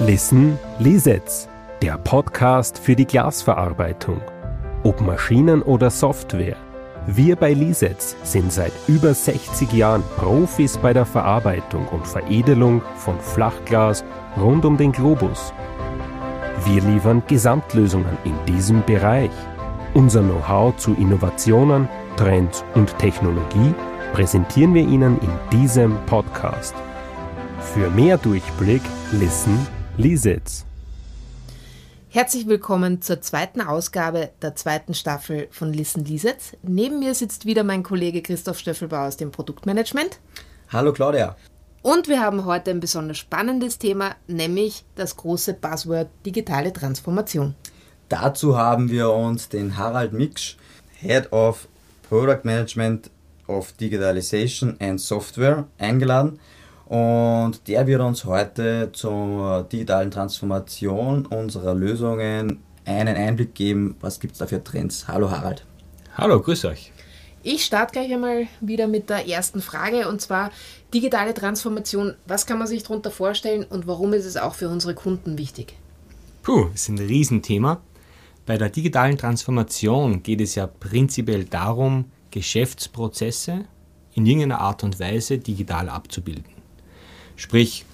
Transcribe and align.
Listen 0.00 0.60
Lisetz, 0.78 1.48
der 1.82 1.98
Podcast 1.98 2.78
für 2.78 2.94
die 2.94 3.04
Glasverarbeitung. 3.04 4.20
Ob 4.84 5.00
Maschinen 5.00 5.60
oder 5.60 5.90
Software. 5.90 6.56
Wir 7.08 7.34
bei 7.34 7.52
Lisetz 7.52 8.14
sind 8.22 8.52
seit 8.52 8.70
über 8.86 9.12
60 9.12 9.72
Jahren 9.72 10.04
Profis 10.16 10.78
bei 10.78 10.92
der 10.92 11.04
Verarbeitung 11.04 11.88
und 11.88 12.06
Veredelung 12.06 12.80
von 12.94 13.18
Flachglas 13.18 14.04
rund 14.36 14.64
um 14.64 14.76
den 14.76 14.92
Globus. 14.92 15.52
Wir 16.64 16.80
liefern 16.80 17.24
Gesamtlösungen 17.26 18.16
in 18.22 18.36
diesem 18.46 18.84
Bereich. 18.84 19.32
Unser 19.94 20.22
Know-how 20.22 20.76
zu 20.76 20.94
Innovationen, 20.94 21.88
Trends 22.16 22.64
und 22.76 22.96
Technologie 22.98 23.74
präsentieren 24.12 24.74
wir 24.74 24.82
Ihnen 24.82 25.18
in 25.20 25.58
diesem 25.58 25.96
Podcast. 26.06 26.76
Für 27.74 27.90
mehr 27.90 28.16
Durchblick, 28.16 28.82
Listen 29.10 29.66
Lisitz. 29.98 30.64
Herzlich 32.08 32.46
willkommen 32.46 33.02
zur 33.02 33.20
zweiten 33.20 33.60
Ausgabe 33.60 34.30
der 34.40 34.54
zweiten 34.54 34.94
Staffel 34.94 35.48
von 35.50 35.72
Listen 35.72 36.04
Lisitz. 36.04 36.52
Neben 36.62 37.00
mir 37.00 37.14
sitzt 37.14 37.46
wieder 37.46 37.64
mein 37.64 37.82
Kollege 37.82 38.22
Christoph 38.22 38.60
Stöffelbauer 38.60 39.08
aus 39.08 39.16
dem 39.16 39.32
Produktmanagement. 39.32 40.20
Hallo 40.68 40.92
Claudia. 40.92 41.36
Und 41.82 42.06
wir 42.06 42.20
haben 42.20 42.44
heute 42.44 42.70
ein 42.70 42.78
besonders 42.78 43.18
spannendes 43.18 43.78
Thema, 43.78 44.14
nämlich 44.28 44.84
das 44.94 45.16
große 45.16 45.54
Buzzword 45.54 46.10
digitale 46.24 46.72
Transformation. 46.72 47.56
Dazu 48.08 48.56
haben 48.56 48.90
wir 48.90 49.10
uns 49.10 49.48
den 49.48 49.76
Harald 49.76 50.12
Miksch, 50.12 50.58
Head 51.00 51.32
of 51.32 51.66
Product 52.08 52.44
Management 52.44 53.10
of 53.48 53.72
Digitalization 53.72 54.76
and 54.78 55.00
Software, 55.00 55.66
eingeladen 55.76 56.38
und 56.88 57.68
der 57.68 57.86
wird 57.86 58.00
uns 58.00 58.24
heute 58.24 58.90
zur 58.92 59.64
digitalen 59.70 60.10
Transformation 60.10 61.26
unserer 61.26 61.74
Lösungen 61.74 62.60
einen 62.86 63.16
Einblick 63.16 63.54
geben. 63.54 63.96
Was 64.00 64.18
gibt 64.20 64.32
es 64.32 64.38
da 64.38 64.46
für 64.46 64.64
Trends? 64.64 65.06
Hallo 65.06 65.30
Harald. 65.30 65.64
Hallo, 66.16 66.40
grüß 66.40 66.64
euch. 66.64 66.92
Ich 67.42 67.64
starte 67.64 67.92
gleich 67.92 68.12
einmal 68.12 68.46
wieder 68.60 68.88
mit 68.88 69.10
der 69.10 69.28
ersten 69.28 69.60
Frage 69.60 70.08
und 70.08 70.20
zwar 70.20 70.50
digitale 70.92 71.34
Transformation. 71.34 72.14
Was 72.26 72.46
kann 72.46 72.58
man 72.58 72.66
sich 72.66 72.82
darunter 72.82 73.10
vorstellen 73.10 73.64
und 73.64 73.86
warum 73.86 74.14
ist 74.14 74.24
es 74.24 74.36
auch 74.36 74.54
für 74.54 74.68
unsere 74.68 74.94
Kunden 74.94 75.38
wichtig? 75.38 75.74
Puh, 76.42 76.68
das 76.72 76.82
ist 76.82 76.88
ein 76.88 76.98
Riesenthema. 76.98 77.82
Bei 78.46 78.56
der 78.56 78.70
digitalen 78.70 79.18
Transformation 79.18 80.22
geht 80.22 80.40
es 80.40 80.54
ja 80.54 80.66
prinzipiell 80.66 81.44
darum, 81.44 82.06
Geschäftsprozesse 82.30 83.66
in 84.14 84.24
irgendeiner 84.24 84.60
Art 84.60 84.82
und 84.84 84.98
Weise 84.98 85.38
digital 85.38 85.90
abzubilden. 85.90 86.57
Sprich, 87.38 87.84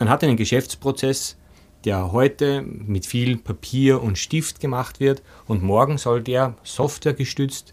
man 0.00 0.08
hat 0.08 0.24
einen 0.24 0.36
Geschäftsprozess, 0.36 1.36
der 1.84 2.10
heute 2.10 2.62
mit 2.62 3.06
viel 3.06 3.36
Papier 3.36 4.02
und 4.02 4.18
Stift 4.18 4.58
gemacht 4.58 4.98
wird 4.98 5.22
und 5.46 5.62
morgen 5.62 5.96
soll 5.96 6.20
der 6.20 6.56
softwaregestützt 6.64 7.72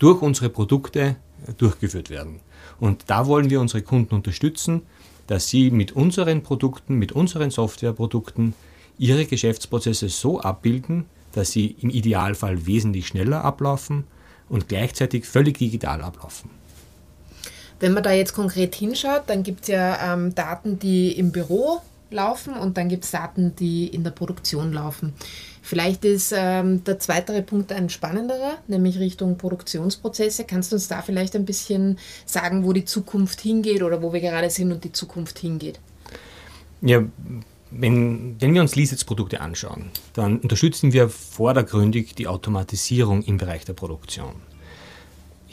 durch 0.00 0.20
unsere 0.20 0.48
Produkte 0.48 1.14
durchgeführt 1.56 2.10
werden. 2.10 2.40
Und 2.80 3.04
da 3.06 3.28
wollen 3.28 3.48
wir 3.48 3.60
unsere 3.60 3.82
Kunden 3.82 4.16
unterstützen, 4.16 4.82
dass 5.28 5.48
sie 5.48 5.70
mit 5.70 5.92
unseren 5.92 6.42
Produkten, 6.42 6.96
mit 6.96 7.12
unseren 7.12 7.52
Softwareprodukten 7.52 8.54
ihre 8.98 9.24
Geschäftsprozesse 9.24 10.08
so 10.08 10.40
abbilden, 10.40 11.04
dass 11.30 11.52
sie 11.52 11.76
im 11.80 11.90
Idealfall 11.90 12.66
wesentlich 12.66 13.06
schneller 13.06 13.44
ablaufen 13.44 14.02
und 14.48 14.66
gleichzeitig 14.66 15.26
völlig 15.26 15.58
digital 15.58 16.02
ablaufen. 16.02 16.50
Wenn 17.80 17.92
man 17.92 18.02
da 18.02 18.12
jetzt 18.12 18.32
konkret 18.32 18.74
hinschaut, 18.74 19.22
dann 19.26 19.42
gibt 19.42 19.62
es 19.62 19.68
ja 19.68 20.14
ähm, 20.14 20.34
Daten, 20.34 20.78
die 20.78 21.12
im 21.12 21.30
Büro 21.32 21.80
laufen 22.10 22.54
und 22.54 22.76
dann 22.76 22.88
gibt 22.88 23.04
es 23.04 23.10
Daten, 23.10 23.54
die 23.56 23.86
in 23.86 24.04
der 24.04 24.10
Produktion 24.10 24.72
laufen. 24.72 25.12
Vielleicht 25.62 26.04
ist 26.06 26.32
ähm, 26.34 26.82
der 26.84 26.98
zweite 26.98 27.42
Punkt 27.42 27.72
ein 27.72 27.90
spannenderer, 27.90 28.56
nämlich 28.68 28.98
Richtung 28.98 29.36
Produktionsprozesse. 29.36 30.44
Kannst 30.44 30.72
du 30.72 30.76
uns 30.76 30.88
da 30.88 31.02
vielleicht 31.02 31.36
ein 31.36 31.44
bisschen 31.44 31.98
sagen, 32.24 32.64
wo 32.64 32.72
die 32.72 32.86
Zukunft 32.86 33.40
hingeht 33.40 33.82
oder 33.82 34.00
wo 34.00 34.12
wir 34.12 34.20
gerade 34.20 34.48
sind 34.48 34.72
und 34.72 34.82
die 34.84 34.92
Zukunft 34.92 35.38
hingeht? 35.38 35.78
Ja, 36.80 37.02
wenn, 37.70 38.36
wenn 38.40 38.54
wir 38.54 38.62
uns 38.62 38.76
Leasets-Produkte 38.76 39.42
anschauen, 39.42 39.90
dann 40.14 40.38
unterstützen 40.38 40.94
wir 40.94 41.10
vordergründig 41.10 42.14
die 42.14 42.28
Automatisierung 42.28 43.22
im 43.22 43.36
Bereich 43.36 43.66
der 43.66 43.74
Produktion. 43.74 44.36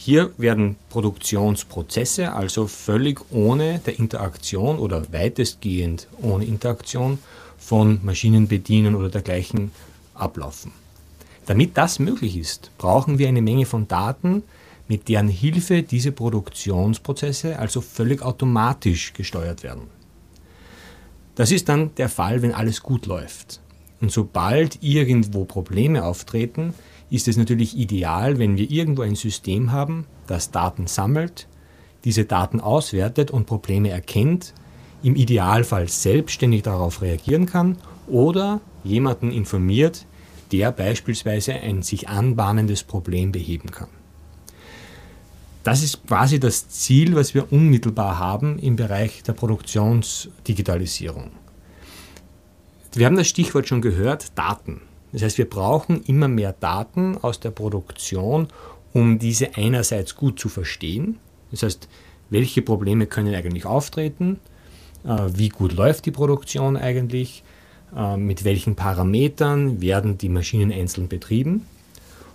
Hier 0.05 0.29
werden 0.37 0.75
Produktionsprozesse 0.89 2.31
also 2.31 2.67
völlig 2.67 3.21
ohne 3.31 3.79
der 3.79 3.97
Interaktion 3.97 4.77
oder 4.77 5.11
weitestgehend 5.11 6.07
ohne 6.21 6.45
Interaktion 6.45 7.17
von 7.57 7.99
Maschinen 8.03 8.47
bedienen 8.47 8.93
oder 8.93 9.09
dergleichen 9.09 9.71
ablaufen. 10.13 10.73
Damit 11.47 11.75
das 11.75 11.97
möglich 11.97 12.37
ist, 12.37 12.69
brauchen 12.77 13.17
wir 13.17 13.27
eine 13.27 13.41
Menge 13.41 13.65
von 13.65 13.87
Daten, 13.87 14.43
mit 14.87 15.09
deren 15.09 15.27
Hilfe 15.27 15.81
diese 15.81 16.11
Produktionsprozesse 16.11 17.57
also 17.57 17.81
völlig 17.81 18.21
automatisch 18.21 19.11
gesteuert 19.13 19.63
werden. 19.63 19.87
Das 21.33 21.51
ist 21.51 21.67
dann 21.67 21.95
der 21.95 22.09
Fall, 22.09 22.43
wenn 22.43 22.53
alles 22.53 22.83
gut 22.83 23.07
läuft. 23.07 23.59
Und 24.01 24.11
sobald 24.11 24.83
irgendwo 24.83 25.45
Probleme 25.45 26.03
auftreten, 26.03 26.75
ist 27.09 27.27
es 27.27 27.37
natürlich 27.37 27.77
ideal, 27.77 28.39
wenn 28.39 28.57
wir 28.57 28.69
irgendwo 28.69 29.03
ein 29.03 29.15
System 29.15 29.71
haben, 29.71 30.05
das 30.27 30.51
Daten 30.51 30.87
sammelt, 30.87 31.47
diese 32.03 32.25
Daten 32.25 32.59
auswertet 32.59 33.31
und 33.31 33.45
Probleme 33.45 33.89
erkennt, 33.89 34.53
im 35.03 35.15
Idealfall 35.15 35.87
selbstständig 35.87 36.63
darauf 36.63 37.01
reagieren 37.01 37.45
kann 37.45 37.77
oder 38.07 38.61
jemanden 38.83 39.31
informiert, 39.31 40.05
der 40.51 40.71
beispielsweise 40.71 41.53
ein 41.53 41.83
sich 41.83 42.09
anbahnendes 42.09 42.83
Problem 42.83 43.31
beheben 43.31 43.71
kann. 43.71 43.89
Das 45.63 45.81
ist 45.81 46.05
quasi 46.05 46.39
das 46.39 46.69
Ziel, 46.69 47.15
was 47.15 47.33
wir 47.33 47.51
unmittelbar 47.51 48.19
haben 48.19 48.59
im 48.59 48.75
Bereich 48.75 49.23
der 49.23 49.33
Produktionsdigitalisierung. 49.33 51.31
Wir 52.93 53.07
haben 53.07 53.17
das 53.17 53.27
Stichwort 53.27 53.67
schon 53.67 53.81
gehört, 53.81 54.37
Daten. 54.37 54.81
Das 55.15 55.23
heißt, 55.23 55.37
wir 55.37 55.49
brauchen 55.49 56.03
immer 56.03 56.27
mehr 56.27 56.51
Daten 56.51 57.17
aus 57.21 57.39
der 57.39 57.51
Produktion, 57.51 58.49
um 58.91 59.17
diese 59.17 59.55
einerseits 59.55 60.17
gut 60.17 60.37
zu 60.37 60.49
verstehen. 60.49 61.19
Das 61.51 61.63
heißt, 61.63 61.87
welche 62.29 62.61
Probleme 62.61 63.05
können 63.07 63.33
eigentlich 63.33 63.65
auftreten, 63.65 64.41
äh, 65.05 65.29
wie 65.33 65.47
gut 65.47 65.71
läuft 65.71 66.05
die 66.05 66.11
Produktion 66.11 66.75
eigentlich, 66.75 67.45
äh, 67.95 68.17
mit 68.17 68.43
welchen 68.43 68.75
Parametern 68.75 69.79
werden 69.79 70.17
die 70.17 70.27
Maschinen 70.27 70.73
einzeln 70.73 71.07
betrieben, 71.07 71.65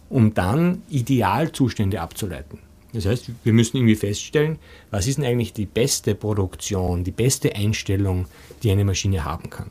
um 0.09 0.33
dann 0.33 0.81
Idealzustände 0.89 2.01
abzuleiten. 2.01 2.61
Das 2.95 3.05
heißt, 3.05 3.31
wir 3.45 3.53
müssen 3.53 3.77
irgendwie 3.77 3.95
feststellen, 3.95 4.59
was 4.91 5.07
ist 5.07 5.19
denn 5.19 5.27
eigentlich 5.27 5.53
die 5.53 5.67
beste 5.67 6.15
Produktion, 6.15 7.05
die 7.05 7.11
beste 7.11 7.55
Einstellung, 7.55 8.25
die 8.63 8.71
eine 8.71 8.87
Maschine 8.87 9.23
haben 9.23 9.51
kann. 9.51 9.71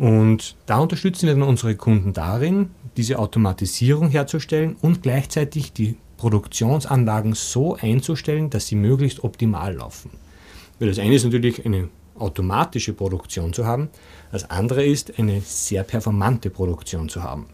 Und 0.00 0.56
da 0.64 0.78
unterstützen 0.78 1.26
wir 1.26 1.34
dann 1.34 1.42
unsere 1.42 1.76
Kunden 1.76 2.14
darin, 2.14 2.70
diese 2.96 3.18
Automatisierung 3.18 4.08
herzustellen 4.08 4.76
und 4.80 5.02
gleichzeitig 5.02 5.74
die 5.74 5.98
Produktionsanlagen 6.16 7.34
so 7.34 7.76
einzustellen, 7.76 8.48
dass 8.48 8.66
sie 8.66 8.76
möglichst 8.76 9.22
optimal 9.22 9.74
laufen. 9.74 10.10
Weil 10.78 10.88
das 10.88 10.98
eine 10.98 11.16
ist 11.16 11.24
natürlich 11.24 11.66
eine 11.66 11.90
automatische 12.18 12.94
Produktion 12.94 13.52
zu 13.52 13.66
haben, 13.66 13.90
das 14.32 14.48
andere 14.48 14.86
ist 14.86 15.18
eine 15.18 15.42
sehr 15.42 15.82
performante 15.82 16.48
Produktion 16.48 17.10
zu 17.10 17.22
haben. 17.22 17.44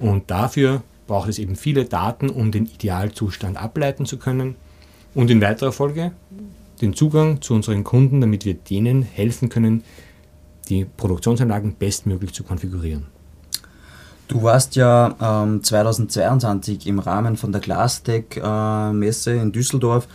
Und 0.00 0.28
dafür 0.28 0.82
braucht 1.06 1.28
es 1.28 1.38
eben 1.38 1.54
viele 1.54 1.84
Daten, 1.84 2.30
um 2.30 2.50
den 2.50 2.66
Idealzustand 2.66 3.56
ableiten 3.56 4.06
zu 4.06 4.18
können 4.18 4.56
und 5.14 5.30
in 5.30 5.40
weiterer 5.40 5.70
Folge 5.70 6.10
den 6.80 6.94
Zugang 6.94 7.40
zu 7.42 7.54
unseren 7.54 7.84
Kunden, 7.84 8.20
damit 8.20 8.44
wir 8.44 8.54
denen 8.54 9.02
helfen 9.02 9.48
können, 9.48 9.84
die 10.68 10.84
Produktionsanlagen 10.84 11.76
bestmöglich 11.76 12.32
zu 12.32 12.44
konfigurieren. 12.44 13.06
Du 14.28 14.42
warst 14.42 14.74
ja 14.74 15.14
ähm, 15.20 15.62
2022 15.62 16.86
im 16.86 16.98
Rahmen 16.98 17.36
von 17.36 17.52
der 17.52 17.60
Glastech-Messe 17.60 19.30
äh, 19.32 19.40
in 19.40 19.52
Düsseldorf 19.52 20.08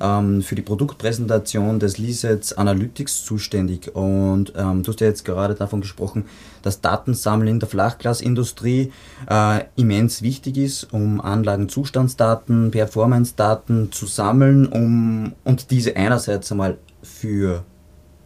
ähm, 0.00 0.42
für 0.42 0.54
die 0.54 0.62
Produktpräsentation 0.62 1.78
des 1.78 1.96
Lisets 1.96 2.52
Analytics 2.52 3.24
zuständig. 3.24 3.94
Und 3.94 4.52
ähm, 4.56 4.82
du 4.82 4.92
hast 4.92 5.00
ja 5.00 5.06
jetzt 5.06 5.24
gerade 5.24 5.54
davon 5.54 5.80
gesprochen, 5.80 6.26
dass 6.62 6.82
Datensammeln 6.82 7.48
in 7.48 7.60
der 7.60 7.68
Flachglasindustrie 7.68 8.92
äh, 9.30 9.60
immens 9.76 10.20
wichtig 10.20 10.58
ist, 10.58 10.92
um 10.92 11.20
Anlagenzustandsdaten, 11.20 12.70
Performance-Daten 12.70 13.92
zu 13.92 14.06
sammeln 14.06 14.66
um, 14.66 15.32
und 15.44 15.70
diese 15.70 15.96
einerseits 15.96 16.52
einmal 16.52 16.76
für 17.02 17.64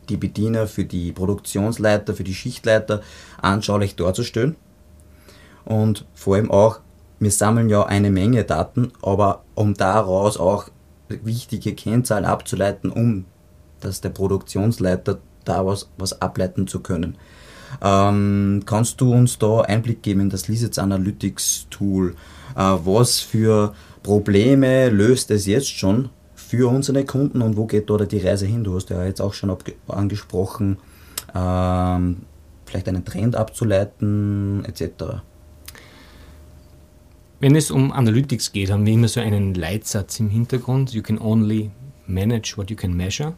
die 0.09 0.17
Bediener, 0.17 0.67
für 0.67 0.85
die 0.85 1.13
Produktionsleiter, 1.13 2.15
für 2.15 2.25
die 2.25 2.35
Schichtleiter 2.35 3.03
anschaulich 3.41 3.97
darzustellen. 3.97 4.57
Und 5.65 6.07
vor 6.15 6.37
allem 6.37 6.51
auch, 6.51 6.81
wir 7.21 7.31
sammeln 7.31 7.69
ja 7.69 7.85
eine 7.85 8.11
Menge 8.11 8.45
Daten, 8.45 8.93
aber 9.03 9.45
um 9.55 9.75
daraus 9.75 10.39
auch 10.39 10.69
wichtige 11.09 11.75
Kennzahlen 11.75 12.25
abzuleiten, 12.25 12.91
um 12.91 13.25
dass 13.81 14.01
der 14.01 14.11
Produktionsleiter 14.11 15.19
da 15.45 15.65
was, 15.65 15.89
was 15.99 16.21
ableiten 16.21 16.67
zu 16.67 16.81
können. 16.81 17.17
Ähm, 17.83 18.63
kannst 18.65 19.01
du 19.01 19.13
uns 19.13 19.39
da 19.39 19.61
Einblick 19.61 20.03
geben 20.03 20.21
in 20.21 20.31
das 20.31 20.49
Lisets 20.49 20.79
Analytics 20.79 21.67
Tool? 21.71 22.15
Äh, 22.57 22.61
was 22.61 23.21
für 23.21 23.75
Probleme 24.03 24.89
löst 24.89 25.31
es 25.31 25.47
jetzt 25.47 25.71
schon 25.71 26.11
für 26.49 26.67
unsere 26.69 27.05
Kunden 27.05 27.43
und 27.43 27.59
wo 27.59 27.67
geht 27.67 27.91
da 27.91 27.99
die 27.99 28.21
Reise 28.21 28.47
hin? 28.47 28.65
Du 28.65 28.75
hast 28.75 28.89
ja 28.89 29.05
jetzt 29.05 29.21
auch 29.21 29.35
schon 29.35 29.55
angesprochen, 29.87 30.79
ähm, 31.35 32.23
vielleicht 32.65 32.89
einen 32.89 33.05
Trend 33.05 33.37
abzuleiten 33.37 34.65
etc. 34.65 35.21
Wenn 37.39 37.55
es 37.55 37.71
um 37.71 37.93
Analytics 37.93 38.53
geht, 38.53 38.71
haben 38.71 38.87
wir 38.87 38.95
immer 38.95 39.09
so 39.09 39.21
einen 39.21 39.53
Leitsatz 39.53 40.21
im 40.21 40.31
Hintergrund. 40.31 40.95
You 40.95 41.03
can 41.03 41.19
only 41.19 41.71
manage 42.07 42.57
what 42.57 42.71
you 42.71 42.77
can 42.77 42.97
measure. 42.97 43.35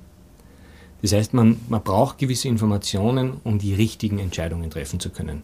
Das 1.02 1.12
heißt, 1.12 1.34
man, 1.34 1.56
man 1.68 1.82
braucht 1.82 2.18
gewisse 2.18 2.46
Informationen, 2.46 3.40
um 3.42 3.58
die 3.58 3.74
richtigen 3.74 4.20
Entscheidungen 4.20 4.70
treffen 4.70 5.00
zu 5.00 5.10
können. 5.10 5.42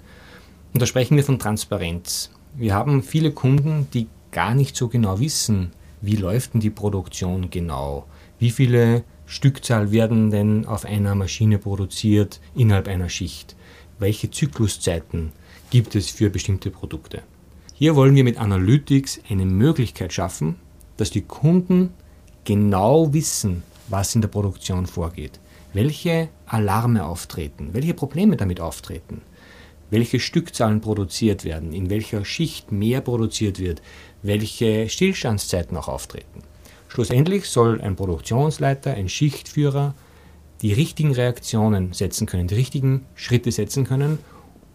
Und 0.73 0.83
da 0.83 0.87
sprechen 0.87 1.17
wir 1.17 1.25
von 1.25 1.41
Transparenz. 1.41 2.31
Wir 2.55 2.75
haben 2.75 3.03
viele 3.03 3.33
Kunden, 3.33 3.89
die 3.93 4.07
gar 4.31 4.55
nicht 4.55 4.77
so 4.77 4.87
genau 4.87 5.19
wissen, 5.19 5.73
wie 6.07 6.17
läuft 6.17 6.55
denn 6.55 6.61
die 6.61 6.71
Produktion 6.71 7.51
genau, 7.51 8.07
wie 8.39 8.51
viele 8.51 9.03
Stückzahl 9.27 9.91
werden 9.91 10.31
denn 10.31 10.65
auf 10.65 10.85
einer 10.85 11.17
Maschine 11.17 11.59
produziert 11.59 12.41
innerhalb 12.55 12.87
einer 12.87 13.09
Schicht, 13.09 13.57
welche 13.99 14.31
Zykluszeiten 14.31 15.33
gibt 15.71 15.97
es 15.97 16.09
für 16.09 16.31
bestimmte 16.31 16.71
Produkte. 16.71 17.23
Hier 17.75 17.97
wollen 17.97 18.15
wir 18.15 18.23
mit 18.23 18.39
Analytics 18.39 19.21
eine 19.29 19.47
Möglichkeit 19.47 20.13
schaffen, 20.13 20.57
dass 20.97 21.11
die 21.11 21.23
Kunden 21.23 21.91
genau 22.45 23.13
wissen, 23.13 23.65
was 23.89 24.15
in 24.15 24.21
der 24.21 24.29
Produktion 24.29 24.87
vorgeht. 24.87 25.41
Welche 25.73 26.29
Alarme 26.47 27.05
auftreten, 27.05 27.71
welche 27.73 27.95
Probleme 27.95 28.37
damit 28.37 28.61
auftreten, 28.61 29.23
welche 29.91 30.21
Stückzahlen 30.21 30.81
produziert 30.81 31.45
werden, 31.45 31.73
in 31.73 31.91
welcher 31.91 32.25
Schicht 32.25 32.73
mehr 32.73 33.01
produziert 33.01 33.59
wird, 33.59 33.83
welche 34.23 34.89
Stillstandszeiten 34.89 35.77
auch 35.77 35.89
auftreten. 35.89 36.43
Schlussendlich 36.89 37.49
soll 37.49 37.81
ein 37.81 37.97
Produktionsleiter, 37.97 38.95
ein 38.95 39.09
Schichtführer 39.09 39.95
die 40.63 40.73
richtigen 40.73 41.13
Reaktionen 41.13 41.93
setzen 41.93 42.27
können, 42.27 42.49
die 42.49 42.55
richtigen 42.55 43.05
Schritte 43.15 43.53
setzen 43.53 43.85
können, 43.85 44.19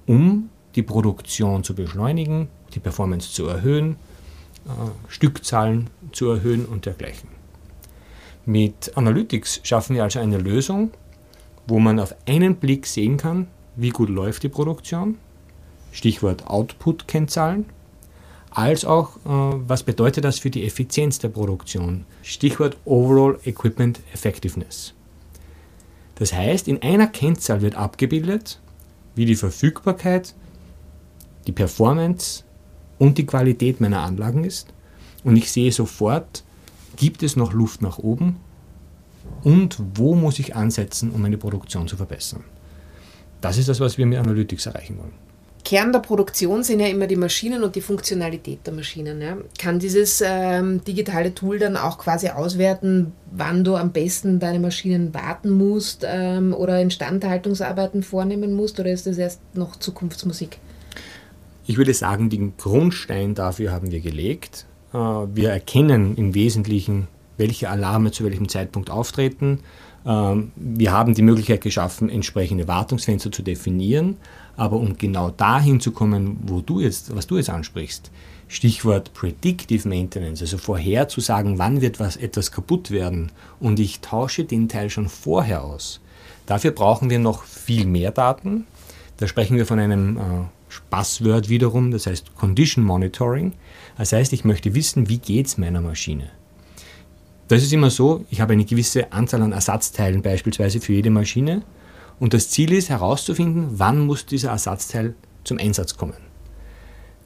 um 0.06 0.50
die 0.75 0.84
Produktion 0.84 1.64
zu 1.64 1.74
beschleunigen, 1.74 2.50
die 2.74 2.80
Performance 2.80 3.31
zu 3.31 3.48
erhöhen, 3.48 3.96
äh, 4.66 4.69
Stückzahlen 5.10 5.90
zu 6.12 6.30
erhöhen 6.30 6.66
und 6.66 6.86
dergleichen. 6.86 7.30
Mit 8.46 8.96
Analytics 8.96 9.62
schaffen 9.64 9.96
wir 9.96 10.04
also 10.04 10.19
eine 10.19 10.38
Lösung, 10.38 10.92
wo 11.68 11.80
man 11.80 12.00
auf 12.00 12.16
einen 12.28 12.56
Blick 12.56 12.88
sehen 12.88 13.18
kann, 13.18 13.48
wie 13.75 13.89
gut 13.89 14.09
läuft 14.09 14.44
die 14.44 14.50
Produktion, 14.50 15.18
Stichwort 15.91 16.47
Output-Kennzahlen, 16.47 17.65
als 18.50 18.85
auch, 18.85 19.15
äh, 19.18 19.59
was 19.68 19.83
bedeutet 19.83 20.25
das 20.25 20.39
für 20.39 20.50
die 20.50 20.65
Effizienz 20.65 21.19
der 21.19 21.29
Produktion, 21.29 22.06
Stichwort 22.23 22.77
Overall 22.85 23.39
Equipment 23.45 24.00
Effectiveness. 24.13 24.94
Das 26.15 26.33
heißt, 26.33 26.68
in 26.68 26.81
einer 26.81 27.07
Kennzahl 27.07 27.62
wird 27.62 27.75
abgebildet, 27.75 28.59
wie 29.15 29.25
die 29.25 29.35
Verfügbarkeit, 29.35 30.35
die 31.47 31.51
Performance 31.51 32.44
und 33.00 33.18
die 33.18 33.25
Qualität 33.25 33.81
meiner 33.81 34.01
Anlagen 34.01 34.44
ist 34.44 34.73
und 35.23 35.35
ich 35.35 35.51
sehe 35.51 35.71
sofort, 35.71 36.44
Gibt 36.97 37.23
es 37.23 37.35
noch 37.35 37.53
Luft 37.53 37.81
nach 37.81 37.97
oben? 37.97 38.38
Und 39.44 39.77
wo 39.95 40.15
muss 40.15 40.39
ich 40.39 40.56
ansetzen, 40.56 41.12
um 41.12 41.21
meine 41.21 41.38
Produktion 41.38 41.88
zu 41.88 41.97
verbessern? 41.97 42.44
Das 43.42 43.58
ist 43.58 43.68
das, 43.68 43.80
was 43.80 43.98
wir 43.98 44.06
mit 44.06 44.20
Analytics 44.20 44.68
erreichen 44.68 44.98
wollen. 44.98 45.14
Kern 45.64 45.92
der 45.92 46.00
Produktion 46.00 46.64
sind 46.64 46.80
ja 46.80 46.88
immer 46.88 47.08
die 47.08 47.16
Maschinen 47.16 47.64
und 47.64 47.76
die 47.76 47.82
Funktionalität 47.82 48.66
der 48.66 48.74
Maschinen. 48.74 49.22
Ja. 49.22 49.38
Kann 49.60 49.80
dieses 49.80 50.24
ähm, 50.26 50.84
digitale 50.84 51.36
Tool 51.36 51.60
dann 51.60 51.78
auch 51.78 51.98
quasi 51.98 52.30
auswerten, 52.30 53.14
wann 53.32 53.64
du 53.64 53.76
am 53.76 53.92
besten 53.92 54.40
deine 54.40 54.60
Maschinen 54.60 55.14
warten 55.14 55.50
musst 55.52 56.06
ähm, 56.08 56.54
oder 56.54 56.82
Instandhaltungsarbeiten 56.82 58.04
vornehmen 58.04 58.54
musst 58.54 58.80
oder 58.80 58.92
ist 58.92 59.08
das 59.08 59.18
erst 59.18 59.40
noch 59.54 59.76
Zukunftsmusik? 59.76 60.58
Ich 61.68 61.78
würde 61.78 61.94
sagen, 61.94 62.30
den 62.30 62.58
Grundstein 62.58 63.36
dafür 63.36 63.72
haben 63.72 63.92
wir 63.92 64.02
gelegt. 64.02 64.66
Äh, 64.94 64.98
wir 64.98 65.52
erkennen 65.52 66.18
im 66.18 66.34
Wesentlichen, 66.34 67.08
welche 67.38 67.70
Alarme 67.70 68.12
zu 68.12 68.24
welchem 68.24 68.50
Zeitpunkt 68.50 68.90
auftreten. 68.90 69.60
Ähm, 70.06 70.51
wir 70.56 70.92
haben 70.92 71.13
die 71.13 71.21
Möglichkeit 71.21 71.62
geschaffen, 71.62 72.09
entsprechende 72.09 72.68
Wartungsfenster 72.68 73.31
zu 73.31 73.42
definieren. 73.42 74.18
Aber 74.57 74.77
um 74.77 74.98
genau 74.98 75.30
dahin 75.30 75.80
zu 75.80 75.92
kommen, 75.92 76.38
wo 76.44 76.62
du 76.62 76.80
jetzt, 76.81 77.15
was 77.15 77.27
du 77.27 77.38
jetzt 77.38 77.50
ansprichst, 77.50 78.12
Stichwort 78.48 79.13
Predictive 79.13 79.88
Maintenance, 79.88 80.42
also 80.42 80.57
vorherzusagen, 80.57 81.57
wann 81.57 81.80
wird 81.80 82.01
was, 82.01 82.18
etwas 82.18 82.51
kaputt 82.51 82.92
werden 82.92 83.31
und 83.62 83.80
ich 83.80 84.01
tausche 84.01 84.44
den 84.44 84.68
Teil 84.68 84.89
schon 84.89 85.07
vorher 85.07 85.63
aus. 85.63 86.01
Dafür 86.47 86.71
brauchen 86.71 87.09
wir 87.09 87.19
noch 87.19 87.44
viel 87.44 87.86
mehr 87.86 88.12
Daten. 88.12 88.65
Da 89.18 89.27
sprechen 89.27 89.56
wir 89.56 89.65
von 89.65 89.80
einem 89.80 90.18
äh, 90.18 90.21
Spaßword 90.68 91.47
wiederum, 91.47 91.92
das 91.92 92.07
heißt 92.07 92.36
Condition 92.36 92.83
Monitoring. 92.83 93.54
Das 93.97 94.12
heißt, 94.12 94.33
ich 94.33 94.44
möchte 94.44 94.75
wissen, 94.75 95.07
wie 95.07 95.19
geht 95.19 95.47
es 95.47 95.57
meiner 95.57 95.80
Maschine. 95.80 96.30
Das 97.51 97.63
ist 97.63 97.74
immer 97.74 97.89
so, 97.89 98.24
ich 98.30 98.39
habe 98.39 98.53
eine 98.53 98.63
gewisse 98.63 99.12
Anzahl 99.12 99.42
an 99.42 99.51
Ersatzteilen 99.51 100.21
beispielsweise 100.21 100.80
für 100.80 100.94
jede 100.94 101.09
Maschine. 101.09 101.63
Und 102.18 102.33
das 102.33 102.50
Ziel 102.50 102.71
ist 102.71 102.88
herauszufinden, 102.88 103.71
wann 103.71 104.00
muss 104.00 104.25
dieser 104.25 104.51
Ersatzteil 104.51 105.15
zum 105.44 105.57
Einsatz 105.57 105.98
kommen. 105.98 106.15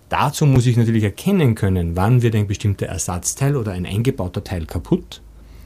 Dazu 0.10 0.48
muss 0.48 0.66
ich 0.66 0.78
natürlich 0.78 1.04
erkennen 1.04 1.54
können, 1.54 1.96
wann 1.96 2.24
wird 2.24 2.34
ein 2.34 2.48
bestimmter 2.48 2.88
Ersatzteil 2.88 3.56
oder 3.56 3.74
ein 3.74 3.86
eingebauter 3.86 4.44
Teil 4.44 4.66
kaputt. 4.66 5.22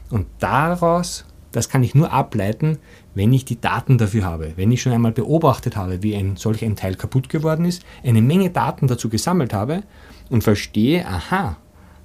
Und 0.10 0.28
daraus, 0.40 1.24
das 1.54 1.70
kann 1.70 1.82
ich 1.82 1.96
nur 1.96 2.12
ableiten, 2.12 2.80
wenn 3.16 3.32
ich 3.32 3.46
die 3.46 3.62
Daten 3.62 3.98
dafür 3.98 4.26
habe, 4.26 4.52
wenn 4.58 4.74
ich 4.74 4.82
schon 4.82 4.92
einmal 4.92 5.14
beobachtet 5.14 5.78
habe, 5.78 6.04
wie 6.04 6.18
ein 6.18 6.36
solch 6.36 6.66
ein 6.66 6.76
Teil 6.76 6.96
kaputt 6.96 7.30
geworden 7.30 7.64
ist, 7.64 7.86
eine 8.04 8.22
Menge 8.22 8.50
Daten 8.50 8.88
dazu 8.88 9.08
gesammelt 9.08 9.54
habe 9.54 9.84
und 10.30 10.44
verstehe, 10.44 11.08
aha, 11.08 11.56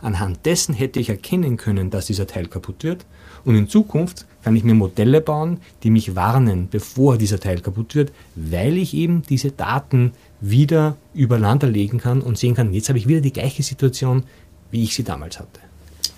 anhand 0.04 0.44
dessen 0.44 0.74
hätte 0.74 1.00
ich 1.00 1.08
erkennen 1.08 1.56
können, 1.56 1.90
dass 1.90 2.06
dieser 2.06 2.26
Teil 2.26 2.46
kaputt 2.46 2.84
wird. 2.84 3.04
Und 3.44 3.56
in 3.56 3.68
Zukunft 3.68 4.26
kann 4.42 4.56
ich 4.56 4.64
mir 4.64 4.74
Modelle 4.74 5.20
bauen, 5.20 5.58
die 5.82 5.90
mich 5.90 6.14
warnen, 6.14 6.68
bevor 6.70 7.18
dieser 7.18 7.40
Teil 7.40 7.60
kaputt 7.60 7.94
wird, 7.94 8.12
weil 8.34 8.76
ich 8.76 8.94
eben 8.94 9.22
diese 9.22 9.50
Daten 9.50 10.12
wieder 10.40 10.96
übereinander 11.14 11.67
legen 11.67 11.98
kann 11.98 12.20
und 12.20 12.38
sehen 12.38 12.55
kann, 12.55 12.72
jetzt 12.72 12.88
habe 12.88 12.98
ich 12.98 13.08
wieder 13.08 13.20
die 13.20 13.32
gleiche 13.32 13.62
Situation, 13.62 14.24
wie 14.70 14.82
ich 14.82 14.94
sie 14.94 15.05
damals 15.05 15.38
hatte. 15.38 15.60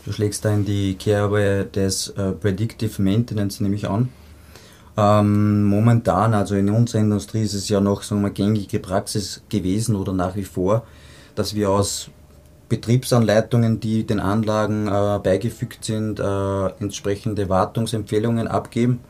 Du 0.05 0.13
schlägst 0.13 0.45
da 0.45 0.55
in 0.55 0.65
die 0.65 0.95
Kerbe 0.95 1.69
des 1.75 2.09
äh, 2.11 2.33
Predictive 2.33 3.03
Maintenance 3.03 3.61
nämlich 3.61 3.89
an. 3.89 4.09
Ähm, 4.97 5.65
momentan, 5.65 6.33
also 6.33 6.55
in 6.55 6.71
unserer 6.71 7.03
Industrie 7.03 7.43
ist 7.43 7.55
es 7.55 7.69
ja 7.69 7.81
noch 7.81 8.03
so 8.03 8.15
eine 8.15 8.31
gängige 8.31 8.79
Praxis 8.79 9.43
gewesen 9.49 9.95
oder 9.95 10.13
nach 10.13 10.37
wie 10.37 10.45
vor, 10.45 10.87
dass 11.35 11.55
wir 11.55 11.71
aus 11.71 12.11
Betriebsanleitungen, 12.69 13.81
die 13.81 14.05
den 14.05 14.21
Anlagen 14.21 14.89
äh, 14.89 15.19
beigefügt 15.23 15.85
sind, 15.85 16.19
äh, 16.19 16.67
entsprechende 16.81 17.49
Wartungsempfehlungen 17.49 18.49
abgeben. 18.49 19.01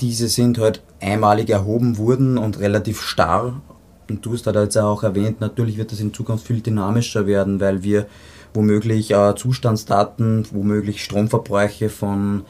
Diese 0.00 0.28
sind 0.28 0.58
halt 0.58 0.82
einmalig 1.00 1.50
erhoben 1.50 1.96
wurden 1.96 2.36
und 2.36 2.58
relativ 2.58 3.00
starr. 3.00 3.60
Und 4.08 4.26
du 4.26 4.32
hast 4.32 4.46
halt 4.46 4.56
jetzt 4.56 4.76
auch 4.76 5.02
erwähnt, 5.02 5.40
natürlich 5.40 5.78
wird 5.78 5.92
das 5.92 6.00
in 6.00 6.12
Zukunft 6.12 6.46
viel 6.46 6.60
dynamischer 6.60 7.26
werden, 7.26 7.60
weil 7.60 7.82
wir 7.82 8.06
womöglich 8.52 9.12
äh, 9.12 9.34
Zustandsdaten, 9.36 10.46
womöglich 10.50 11.02
Stromverbräuche 11.02 11.88
von 11.88 12.44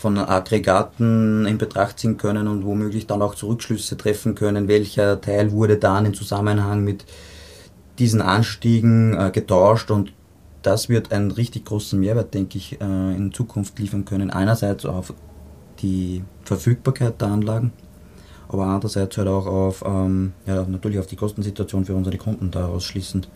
von 0.00 0.16
Aggregaten 0.16 1.44
in 1.44 1.58
Betracht 1.58 1.98
ziehen 1.98 2.16
können 2.16 2.48
und 2.48 2.64
womöglich 2.64 3.06
dann 3.06 3.20
auch 3.20 3.34
Zurückschlüsse 3.34 3.98
treffen 3.98 4.34
können, 4.34 4.66
welcher 4.66 5.20
Teil 5.20 5.52
wurde 5.52 5.76
dann 5.76 6.06
in 6.06 6.14
Zusammenhang 6.14 6.82
mit 6.82 7.04
diesen 8.00 8.20
Anstiegen 8.20 9.14
äh, 9.14 9.30
getauscht 9.30 9.90
und 9.90 10.12
das 10.62 10.88
wird 10.88 11.12
einen 11.12 11.30
richtig 11.30 11.64
großen 11.66 11.98
Mehrwert, 11.98 12.34
denke 12.34 12.58
ich, 12.58 12.80
äh, 12.80 12.84
in 12.84 13.32
Zukunft 13.32 13.78
liefern 13.78 14.04
können. 14.04 14.30
Einerseits 14.30 14.84
auf 14.84 15.14
die 15.80 16.22
Verfügbarkeit 16.44 17.20
der 17.20 17.28
Anlagen, 17.28 17.72
aber 18.48 18.66
andererseits 18.66 19.16
halt 19.16 19.28
auch 19.28 19.46
auf, 19.46 19.84
ähm, 19.86 20.32
ja, 20.46 20.64
natürlich 20.64 20.98
auf 20.98 21.06
die 21.06 21.16
Kostensituation 21.16 21.84
für 21.84 21.94
unsere 21.94 22.18
Kunden 22.18 22.50
daraus 22.50 22.84
schließend. 22.84 23.28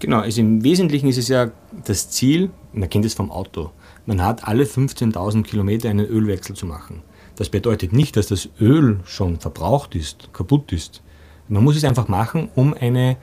Genau, 0.00 0.20
also 0.20 0.40
im 0.40 0.62
Wesentlichen 0.62 1.08
ist 1.08 1.18
es 1.18 1.28
ja 1.28 1.50
das 1.84 2.10
Ziel, 2.10 2.50
man 2.72 2.88
kennt 2.88 3.04
es 3.04 3.14
vom 3.14 3.30
Auto, 3.30 3.70
man 4.06 4.24
hat 4.24 4.46
alle 4.46 4.64
15.000 4.64 5.42
Kilometer 5.42 5.90
einen 5.90 6.06
Ölwechsel 6.06 6.54
zu 6.54 6.66
machen. 6.66 7.02
Das 7.36 7.48
bedeutet 7.48 7.92
nicht, 7.92 8.16
dass 8.16 8.28
das 8.28 8.48
Öl 8.60 9.00
schon 9.04 9.38
verbraucht 9.38 9.94
ist, 9.94 10.32
kaputt 10.32 10.72
ist. 10.72 11.02
Man 11.48 11.64
muss 11.64 11.76
es 11.76 11.84
einfach 11.84 12.08
machen, 12.08 12.48
um 12.54 12.74
eine, 12.74 13.16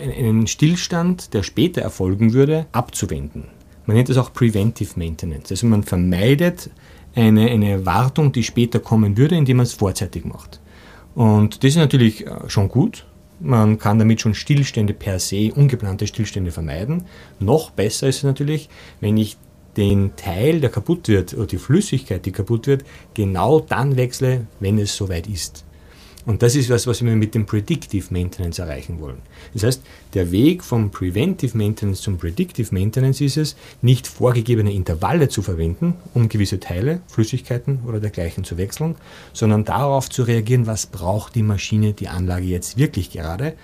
einen 0.00 0.46
Stillstand, 0.46 1.34
der 1.34 1.42
später 1.42 1.82
erfolgen 1.82 2.32
würde, 2.32 2.66
abzuwenden. 2.72 3.44
Man 3.86 3.96
nennt 3.96 4.08
es 4.08 4.16
auch 4.16 4.32
Preventive 4.32 4.98
Maintenance. 4.98 5.50
Also 5.50 5.66
man 5.66 5.82
vermeidet 5.82 6.70
eine, 7.14 7.50
eine 7.50 7.84
Wartung, 7.84 8.32
die 8.32 8.42
später 8.42 8.80
kommen 8.80 9.16
würde, 9.16 9.36
indem 9.36 9.58
man 9.58 9.66
es 9.66 9.74
vorzeitig 9.74 10.24
macht. 10.24 10.60
Und 11.14 11.62
das 11.62 11.70
ist 11.70 11.76
natürlich 11.76 12.26
äh, 12.26 12.48
schon 12.48 12.68
gut. 12.68 13.04
Man 13.40 13.78
kann 13.78 13.98
damit 13.98 14.20
schon 14.20 14.34
Stillstände 14.34 14.94
per 14.94 15.18
se, 15.18 15.52
ungeplante 15.54 16.06
Stillstände 16.06 16.52
vermeiden. 16.52 17.04
Noch 17.40 17.70
besser 17.70 18.08
ist 18.08 18.18
es 18.18 18.22
natürlich, 18.22 18.68
wenn 19.00 19.16
ich 19.16 19.36
den 19.76 20.14
Teil, 20.16 20.60
der 20.60 20.70
kaputt 20.70 21.08
wird, 21.08 21.34
oder 21.34 21.46
die 21.46 21.58
Flüssigkeit, 21.58 22.24
die 22.24 22.32
kaputt 22.32 22.66
wird, 22.66 22.84
genau 23.14 23.60
dann 23.60 23.96
wechsle, 23.96 24.46
wenn 24.60 24.78
es 24.78 24.94
soweit 24.94 25.26
ist. 25.26 25.64
Und 26.24 26.42
das 26.42 26.54
ist 26.54 26.70
was, 26.70 26.86
was 26.86 27.04
wir 27.04 27.16
mit 27.16 27.34
dem 27.34 27.46
Predictive 27.46 28.06
Maintenance 28.10 28.60
erreichen 28.60 29.00
wollen. 29.00 29.18
Das 29.54 29.64
heißt, 29.64 29.82
der 30.14 30.30
Weg 30.30 30.62
vom 30.62 30.90
Preventive 30.90 31.58
Maintenance 31.58 32.00
zum 32.00 32.16
Predictive 32.16 32.72
Maintenance 32.72 33.20
ist 33.20 33.36
es, 33.36 33.56
nicht 33.80 34.06
vorgegebene 34.06 34.72
Intervalle 34.72 35.28
zu 35.28 35.42
verwenden, 35.42 35.94
um 36.14 36.28
gewisse 36.28 36.60
Teile, 36.60 37.00
Flüssigkeiten 37.08 37.80
oder 37.86 37.98
dergleichen 37.98 38.44
zu 38.44 38.56
wechseln, 38.56 38.94
sondern 39.32 39.64
darauf 39.64 40.08
zu 40.10 40.22
reagieren, 40.22 40.68
was 40.68 40.86
braucht 40.86 41.34
die 41.34 41.42
Maschine, 41.42 41.92
die 41.92 42.08
Anlage 42.08 42.46
jetzt 42.46 42.76
wirklich 42.76 43.10
gerade. 43.10 43.54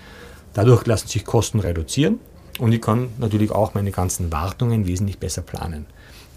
Dadurch 0.53 0.85
lassen 0.85 1.07
sich 1.07 1.23
Kosten 1.23 1.61
reduzieren 1.61 2.19
und 2.59 2.73
ich 2.73 2.81
kann 2.81 3.09
natürlich 3.19 3.51
auch 3.51 3.73
meine 3.73 3.91
ganzen 3.91 4.33
Wartungen 4.33 4.85
wesentlich 4.85 5.17
besser 5.17 5.43
planen, 5.43 5.85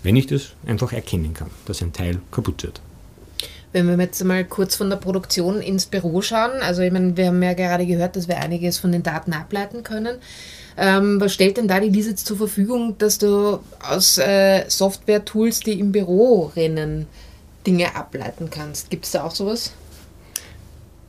wenn 0.05 0.15
ich 0.15 0.29
das 0.29 0.53
einfach 0.67 0.93
erkennen 0.93 1.35
kann, 1.35 1.51
dass 1.65 1.83
ein 1.83 1.93
Teil 1.93 2.21
kaputt 2.31 2.63
wird. 2.63 2.81
Wenn 3.73 3.87
wir 3.87 3.97
jetzt 3.97 4.23
mal 4.23 4.45
kurz 4.45 4.75
von 4.75 4.91
der 4.91 4.99
Produktion 4.99 5.61
ins 5.61 5.87
Büro 5.87 6.21
schauen, 6.21 6.61
also 6.61 6.83
ich 6.83 6.93
meine, 6.93 7.17
wir 7.17 7.29
haben 7.29 7.43
ja 7.43 7.55
gerade 7.55 7.87
gehört, 7.87 8.17
dass 8.17 8.29
wir 8.29 8.37
einiges 8.39 8.79
von 8.79 8.93
den 8.93 9.03
Daten 9.03 9.33
ableiten 9.33 9.83
können. 9.83 10.19
Ähm, 10.77 11.21
was 11.21 11.33
stellt 11.33 11.57
denn 11.57 11.69
da 11.69 11.81
die 11.81 11.89
Lisitz 11.89 12.25
zur 12.25 12.37
Verfügung, 12.37 12.97
dass 12.99 13.19
du 13.19 13.61
aus 13.89 14.19
äh, 14.19 14.65
Software-Tools, 14.69 15.61
die 15.61 15.81
im 15.81 15.93
Büro 15.93 16.53
rennen, 16.55 17.07
Dinge 17.67 17.95
ableiten 17.97 18.51
kannst? 18.51 18.91
Gibt 18.91 19.07
es 19.07 19.13
da 19.13 19.25
auch 19.25 19.35
sowas? 19.35 19.73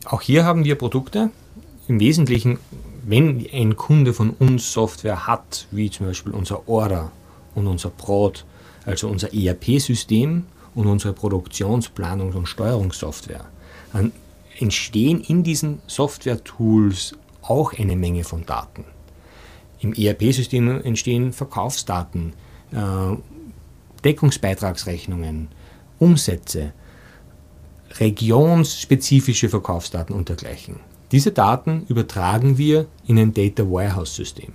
Auch 0.06 0.22
hier 0.22 0.46
haben 0.46 0.64
wir 0.64 0.76
Produkte. 0.76 1.32
Im 1.88 2.00
Wesentlichen, 2.00 2.60
wenn 3.06 3.46
ein 3.54 3.76
Kunde 3.76 4.14
von 4.14 4.32
uns 4.32 4.72
Software 4.72 5.28
hat, 5.28 5.68
wie 5.72 5.90
zum 5.90 6.08
Beispiel 6.08 6.34
unser 6.34 6.68
Order 6.68 7.12
und 7.56 7.68
unser 7.68 7.90
Brot, 7.90 8.46
also 8.86 9.08
unser 9.08 9.34
ERP-System, 9.34 10.46
und 10.76 10.88
unsere 10.88 11.14
Produktionsplanungs- 11.14 12.36
und 12.36 12.48
Steuerungssoftware, 12.48 13.46
dann 13.92 14.12
entstehen 14.60 15.22
in 15.22 15.44
diesen 15.44 15.82
Software-Tools 15.88 17.16
auch 17.42 17.74
eine 17.74 17.96
Menge 17.96 18.24
von 18.24 18.46
Daten. 18.46 18.86
Im 19.80 19.94
ERP-System 19.94 20.82
entstehen 20.82 21.34
Verkaufsdaten, 21.34 22.34
äh, 22.72 23.16
Deckungsbeitragsrechnungen, 24.04 25.50
Umsätze, 26.00 26.74
regionsspezifische 28.00 29.50
Verkaufsdaten 29.50 30.16
und 30.16 30.30
dergleichen. 30.30 30.80
Diese 31.12 31.32
Daten 31.32 31.86
übertragen 31.90 32.58
wir 32.58 32.88
in 33.06 33.20
ein 33.20 33.34
Data 33.34 33.64
Warehouse-System. 33.64 34.54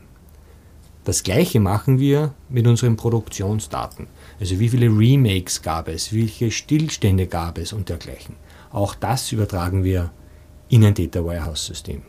Das 1.09 1.23
gleiche 1.23 1.59
machen 1.59 1.99
wir 1.99 2.35
mit 2.51 2.67
unseren 2.67 2.99
Produktionsdaten. 2.99 4.09
Also 4.41 4.61
wie 4.61 4.69
viele 4.69 4.89
Remakes 4.89 5.63
gab 5.63 5.89
es, 5.89 6.13
welche 6.13 6.51
Stillstände 6.51 7.27
gab 7.27 7.57
es 7.57 7.73
und 7.73 7.89
dergleichen. 7.89 8.37
Auch 8.71 8.95
das 8.95 9.33
übertragen 9.33 9.85
wir 9.85 10.11
in 10.69 10.85
ein 10.85 10.93
Data 10.93 11.25
Warehouse 11.25 11.65
System. 11.65 12.03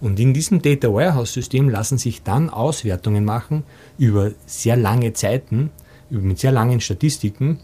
Und 0.00 0.18
in 0.18 0.32
diesem 0.32 0.62
Data 0.62 0.88
Warehouse 0.88 1.34
System 1.34 1.68
lassen 1.68 1.98
sich 1.98 2.22
dann 2.22 2.48
Auswertungen 2.48 3.26
machen 3.26 3.64
über 3.98 4.30
sehr 4.46 4.78
lange 4.78 5.12
Zeiten, 5.12 5.68
mit 6.08 6.38
sehr 6.38 6.52
langen 6.52 6.80
Statistiken, 6.80 7.58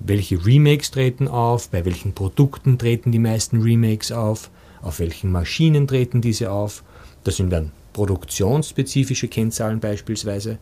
welche 0.00 0.42
Remakes 0.46 0.92
treten 0.92 1.28
auf, 1.28 1.68
bei 1.68 1.84
welchen 1.84 2.14
Produkten 2.14 2.78
treten 2.78 3.12
die 3.12 3.18
meisten 3.18 3.60
Remakes 3.60 4.10
auf, 4.12 4.50
auf 4.80 4.98
welchen 4.98 5.30
Maschinen 5.30 5.86
treten 5.86 6.22
diese 6.22 6.50
auf. 6.50 6.84
Das 7.22 7.36
sind 7.36 7.50
dann 7.50 7.72
produktionsspezifische 7.92 9.28
Kennzahlen 9.28 9.80
beispielsweise 9.80 10.58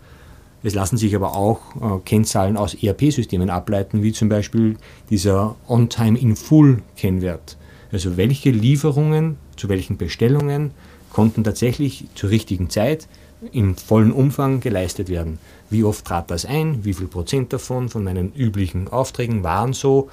es 0.62 0.74
lassen 0.74 0.96
sich 0.96 1.16
aber 1.16 1.36
auch 1.36 1.60
äh, 1.76 2.00
Kennzahlen 2.04 2.56
aus 2.56 2.74
ERP-Systemen 2.74 3.50
ableiten, 3.50 4.02
wie 4.02 4.12
zum 4.12 4.28
Beispiel 4.28 4.76
dieser 5.08 5.56
On-Time-in-Full-Kennwert. 5.68 7.56
Also 7.92 8.16
welche 8.16 8.50
Lieferungen 8.50 9.36
zu 9.56 9.68
welchen 9.68 9.96
Bestellungen 9.96 10.72
konnten 11.12 11.44
tatsächlich 11.44 12.06
zur 12.14 12.30
richtigen 12.30 12.70
Zeit 12.70 13.08
im 13.52 13.74
vollen 13.74 14.12
Umfang 14.12 14.60
geleistet 14.60 15.08
werden. 15.08 15.38
Wie 15.70 15.82
oft 15.82 16.04
trat 16.04 16.30
das 16.30 16.44
ein? 16.44 16.84
Wie 16.84 16.92
viel 16.92 17.06
Prozent 17.06 17.52
davon 17.52 17.88
von 17.88 18.04
meinen 18.04 18.32
üblichen 18.34 18.88
Aufträgen 18.88 19.42
waren 19.42 19.72
so? 19.72 20.10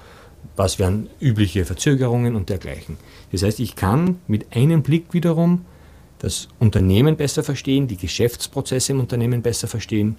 Was 0.55 0.79
wären 0.79 1.09
übliche 1.19 1.65
Verzögerungen 1.65 2.35
und 2.35 2.49
dergleichen? 2.49 2.97
Das 3.31 3.43
heißt, 3.43 3.59
ich 3.59 3.75
kann 3.75 4.17
mit 4.27 4.55
einem 4.55 4.81
Blick 4.81 5.13
wiederum 5.13 5.65
das 6.19 6.47
Unternehmen 6.59 7.15
besser 7.15 7.43
verstehen, 7.43 7.87
die 7.87 7.97
Geschäftsprozesse 7.97 8.93
im 8.93 8.99
Unternehmen 8.99 9.41
besser 9.41 9.67
verstehen 9.67 10.15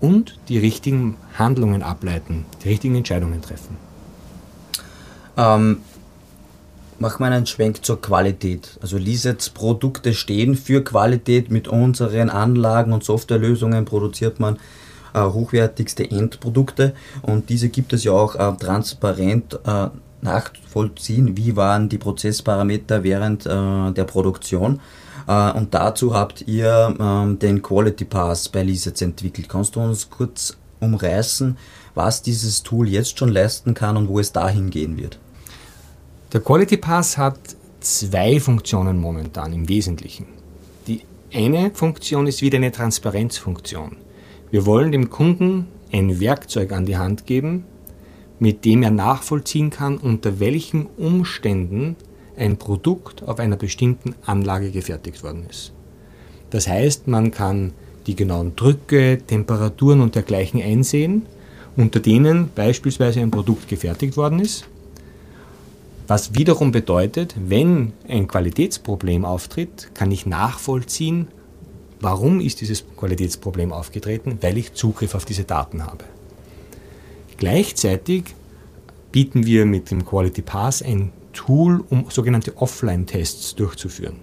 und 0.00 0.38
die 0.48 0.58
richtigen 0.58 1.16
Handlungen 1.34 1.82
ableiten, 1.82 2.46
die 2.64 2.68
richtigen 2.70 2.96
Entscheidungen 2.96 3.42
treffen. 3.42 3.76
Ähm, 5.36 5.78
machen 6.98 7.24
wir 7.24 7.30
einen 7.30 7.46
Schwenk 7.46 7.84
zur 7.84 8.00
Qualität. 8.00 8.78
Also 8.82 8.96
Lisets 8.96 9.50
Produkte 9.50 10.14
stehen 10.14 10.54
für 10.54 10.82
Qualität. 10.82 11.50
Mit 11.50 11.68
unseren 11.68 12.30
Anlagen 12.30 12.92
und 12.92 13.04
Softwarelösungen 13.04 13.84
produziert 13.84 14.40
man 14.40 14.58
äh, 15.14 15.20
hochwertigste 15.20 16.10
Endprodukte 16.10 16.94
und 17.22 17.50
diese 17.50 17.68
gibt 17.68 17.92
es 17.92 18.04
ja 18.04 18.12
auch 18.12 18.36
äh, 18.36 18.56
transparent 18.56 19.58
äh, 19.66 19.88
nachvollziehen, 20.22 21.36
wie 21.36 21.56
waren 21.56 21.88
die 21.88 21.98
Prozessparameter 21.98 23.02
während 23.02 23.46
äh, 23.46 23.92
der 23.92 24.04
Produktion. 24.04 24.80
Äh, 25.26 25.52
und 25.52 25.74
dazu 25.74 26.14
habt 26.14 26.46
ihr 26.46 26.94
ähm, 26.98 27.38
den 27.38 27.62
Quality 27.62 28.04
Pass 28.04 28.48
bei 28.48 28.62
Lisets 28.62 29.02
entwickelt. 29.02 29.48
Kannst 29.48 29.76
du 29.76 29.80
uns 29.80 30.10
kurz 30.10 30.56
umreißen, 30.80 31.56
was 31.94 32.22
dieses 32.22 32.62
Tool 32.62 32.88
jetzt 32.88 33.18
schon 33.18 33.30
leisten 33.30 33.74
kann 33.74 33.96
und 33.96 34.08
wo 34.08 34.18
es 34.18 34.32
dahin 34.32 34.70
gehen 34.70 34.96
wird? 34.96 35.18
Der 36.32 36.40
Quality 36.40 36.76
Pass 36.76 37.18
hat 37.18 37.38
zwei 37.80 38.38
Funktionen 38.40 38.98
momentan 38.98 39.52
im 39.52 39.68
Wesentlichen. 39.68 40.26
Die 40.86 41.02
eine 41.32 41.70
Funktion 41.72 42.26
ist 42.26 42.42
wieder 42.42 42.56
eine 42.56 42.72
Transparenzfunktion. 42.72 43.96
Wir 44.50 44.66
wollen 44.66 44.92
dem 44.92 45.10
Kunden 45.10 45.66
ein 45.92 46.20
Werkzeug 46.20 46.72
an 46.72 46.86
die 46.86 46.96
Hand 46.96 47.26
geben, 47.26 47.64
mit 48.38 48.64
dem 48.64 48.82
er 48.82 48.90
nachvollziehen 48.90 49.70
kann, 49.70 49.98
unter 49.98 50.40
welchen 50.40 50.86
Umständen 50.86 51.96
ein 52.40 52.56
Produkt 52.56 53.22
auf 53.22 53.38
einer 53.38 53.56
bestimmten 53.56 54.14
Anlage 54.24 54.70
gefertigt 54.70 55.22
worden 55.22 55.44
ist. 55.48 55.72
Das 56.50 56.66
heißt, 56.66 57.06
man 57.06 57.30
kann 57.30 57.72
die 58.06 58.16
genauen 58.16 58.56
Drücke, 58.56 59.18
Temperaturen 59.24 60.00
und 60.00 60.14
dergleichen 60.14 60.60
einsehen, 60.60 61.26
unter 61.76 62.00
denen 62.00 62.50
beispielsweise 62.54 63.20
ein 63.20 63.30
Produkt 63.30 63.68
gefertigt 63.68 64.16
worden 64.16 64.40
ist. 64.40 64.64
Was 66.08 66.34
wiederum 66.34 66.72
bedeutet, 66.72 67.36
wenn 67.38 67.92
ein 68.08 68.26
Qualitätsproblem 68.26 69.24
auftritt, 69.24 69.90
kann 69.94 70.10
ich 70.10 70.26
nachvollziehen, 70.26 71.28
warum 72.00 72.40
ist 72.40 72.60
dieses 72.60 72.84
Qualitätsproblem 72.96 73.72
aufgetreten, 73.72 74.38
weil 74.40 74.58
ich 74.58 74.72
Zugriff 74.72 75.14
auf 75.14 75.24
diese 75.24 75.44
Daten 75.44 75.86
habe. 75.86 76.04
Gleichzeitig 77.36 78.24
bieten 79.12 79.46
wir 79.46 79.66
mit 79.66 79.90
dem 79.90 80.04
Quality 80.04 80.42
Pass 80.42 80.82
ein 80.82 81.12
Tool, 81.32 81.84
um 81.90 82.06
sogenannte 82.10 82.56
Offline-Tests 82.56 83.54
durchzuführen. 83.54 84.16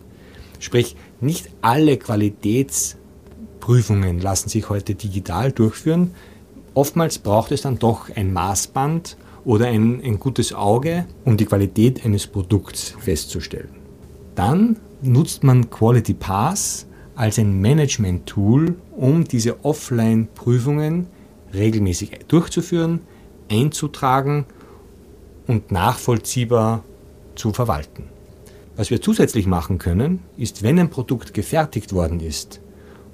Sprich, 0.60 0.96
nicht 1.22 1.50
alle 1.62 1.98
Qualitätsprüfungen 1.98 4.20
lassen 4.20 4.50
sich 4.50 4.70
heute 4.70 4.96
digital 4.96 5.52
durchführen. 5.52 6.16
Oftmals 6.74 7.20
braucht 7.20 7.52
es 7.52 7.62
dann 7.62 7.78
doch 7.80 8.10
ein 8.16 8.34
Maßband 8.34 9.18
oder 9.46 9.68
ein, 9.68 10.02
ein 10.04 10.20
gutes 10.20 10.54
Auge, 10.54 11.06
um 11.26 11.38
die 11.38 11.46
Qualität 11.46 12.04
eines 12.06 12.28
Produkts 12.28 12.96
festzustellen. 13.00 13.70
Dann 14.36 14.78
nutzt 15.02 15.44
man 15.44 15.70
Quality 15.70 16.14
Pass 16.14 16.86
als 17.16 17.40
ein 17.40 17.60
Management-Tool, 17.62 18.76
um 18.96 19.24
diese 19.24 19.66
Offline-Prüfungen 19.66 21.08
regelmäßig 21.54 22.20
durchzuführen, 22.28 23.00
einzutragen 23.50 24.46
und 25.48 25.72
nachvollziehbar 25.72 26.84
zu 27.38 27.54
verwalten. 27.54 28.04
Was 28.76 28.92
wir 28.92 29.02
zusätzlich 29.02 29.48
machen 29.48 29.80
können, 29.80 30.20
ist, 30.38 30.62
wenn 30.64 30.80
ein 30.80 30.90
Produkt 30.90 31.34
gefertigt 31.34 31.94
worden 31.94 32.20
ist 32.20 32.62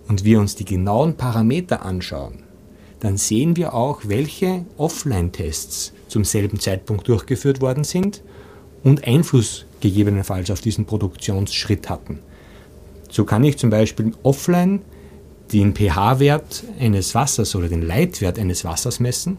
und 0.08 0.24
wir 0.24 0.40
uns 0.40 0.56
die 0.56 0.66
genauen 0.66 1.16
Parameter 1.16 1.86
anschauen, 1.86 2.44
dann 3.00 3.18
sehen 3.18 3.56
wir 3.56 3.74
auch, 3.74 4.02
welche 4.06 4.66
Offline-Tests 4.78 5.94
zum 6.08 6.24
selben 6.24 6.60
Zeitpunkt 6.60 7.08
durchgeführt 7.08 7.62
worden 7.62 7.84
sind 7.84 8.22
und 8.84 9.06
Einfluss 9.08 9.66
gegebenenfalls 9.80 10.52
auf 10.52 10.62
diesen 10.62 10.86
Produktionsschritt 10.86 11.90
hatten. 11.90 12.20
So 13.10 13.26
kann 13.26 13.44
ich 13.44 13.58
zum 13.58 13.70
Beispiel 13.70 14.14
offline 14.24 14.82
den 15.52 15.76
pH-Wert 15.76 16.64
eines 16.80 17.14
Wassers 17.14 17.56
oder 17.56 17.70
den 17.70 17.82
Leitwert 17.82 18.40
eines 18.40 18.66
Wassers 18.66 19.00
messen 19.00 19.38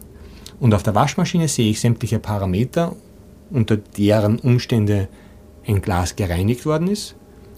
Und 0.59 0.73
auf 0.73 0.83
der 0.83 0.95
Waschmaschine 0.95 1.47
sehe 1.47 1.69
ich 1.71 1.79
sämtliche 1.79 2.19
Parameter, 2.19 2.95
unter 3.49 3.77
deren 3.77 4.39
Umstände 4.39 5.07
ein 5.67 5.81
Glas 5.81 6.15
gereinigt 6.15 6.65
worden 6.65 6.87
ist. 6.87 7.15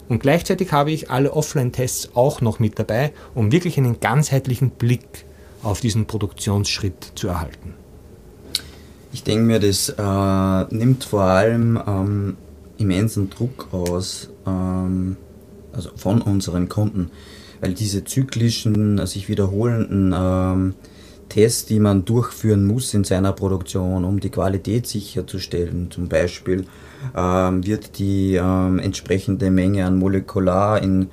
Und 0.09 0.19
gleichzeitig 0.19 0.71
habe 0.71 0.91
ich 0.91 1.11
alle 1.11 1.33
Offline-Tests 1.33 2.11
auch 2.15 2.39
noch 2.41 2.59
mit 2.59 2.79
dabei, 2.79 3.11
um 3.35 3.51
wirklich 3.51 3.77
einen 3.77 3.99
ganzheitlichen 3.99 4.69
Blick 4.71 5.25
auf 5.63 5.81
diesen 5.81 6.05
Produktionsschritt 6.05 7.11
zu 7.15 7.27
erhalten. 7.27 7.73
Ich 9.11 9.23
denke 9.23 9.43
mir, 9.43 9.59
das 9.59 9.89
äh, 9.89 10.75
nimmt 10.75 11.03
vor 11.03 11.23
allem 11.23 11.79
ähm, 11.85 12.37
immensen 12.77 13.29
Druck 13.29 13.67
aus, 13.71 14.29
ähm, 14.45 15.17
also 15.73 15.89
von 15.95 16.21
unseren 16.21 16.69
Kunden, 16.69 17.11
weil 17.59 17.73
diese 17.73 18.03
zyklischen, 18.03 19.05
sich 19.07 19.27
wiederholenden 19.27 20.13
ähm, 20.15 20.75
Tests, 21.29 21.65
die 21.65 21.79
man 21.79 22.05
durchführen 22.05 22.65
muss 22.65 22.93
in 22.93 23.03
seiner 23.03 23.33
Produktion, 23.33 24.05
um 24.05 24.19
die 24.19 24.29
Qualität 24.29 24.87
sicherzustellen, 24.87 25.91
zum 25.91 26.07
Beispiel 26.07 26.65
ähm, 27.15 27.65
wird 27.65 27.99
die 27.99 28.35
ähm, 28.35 28.79
entsprechende 28.79 29.51
Menge 29.51 29.85
an 29.85 29.97
Molekular 29.97 30.81
in, 30.81 31.09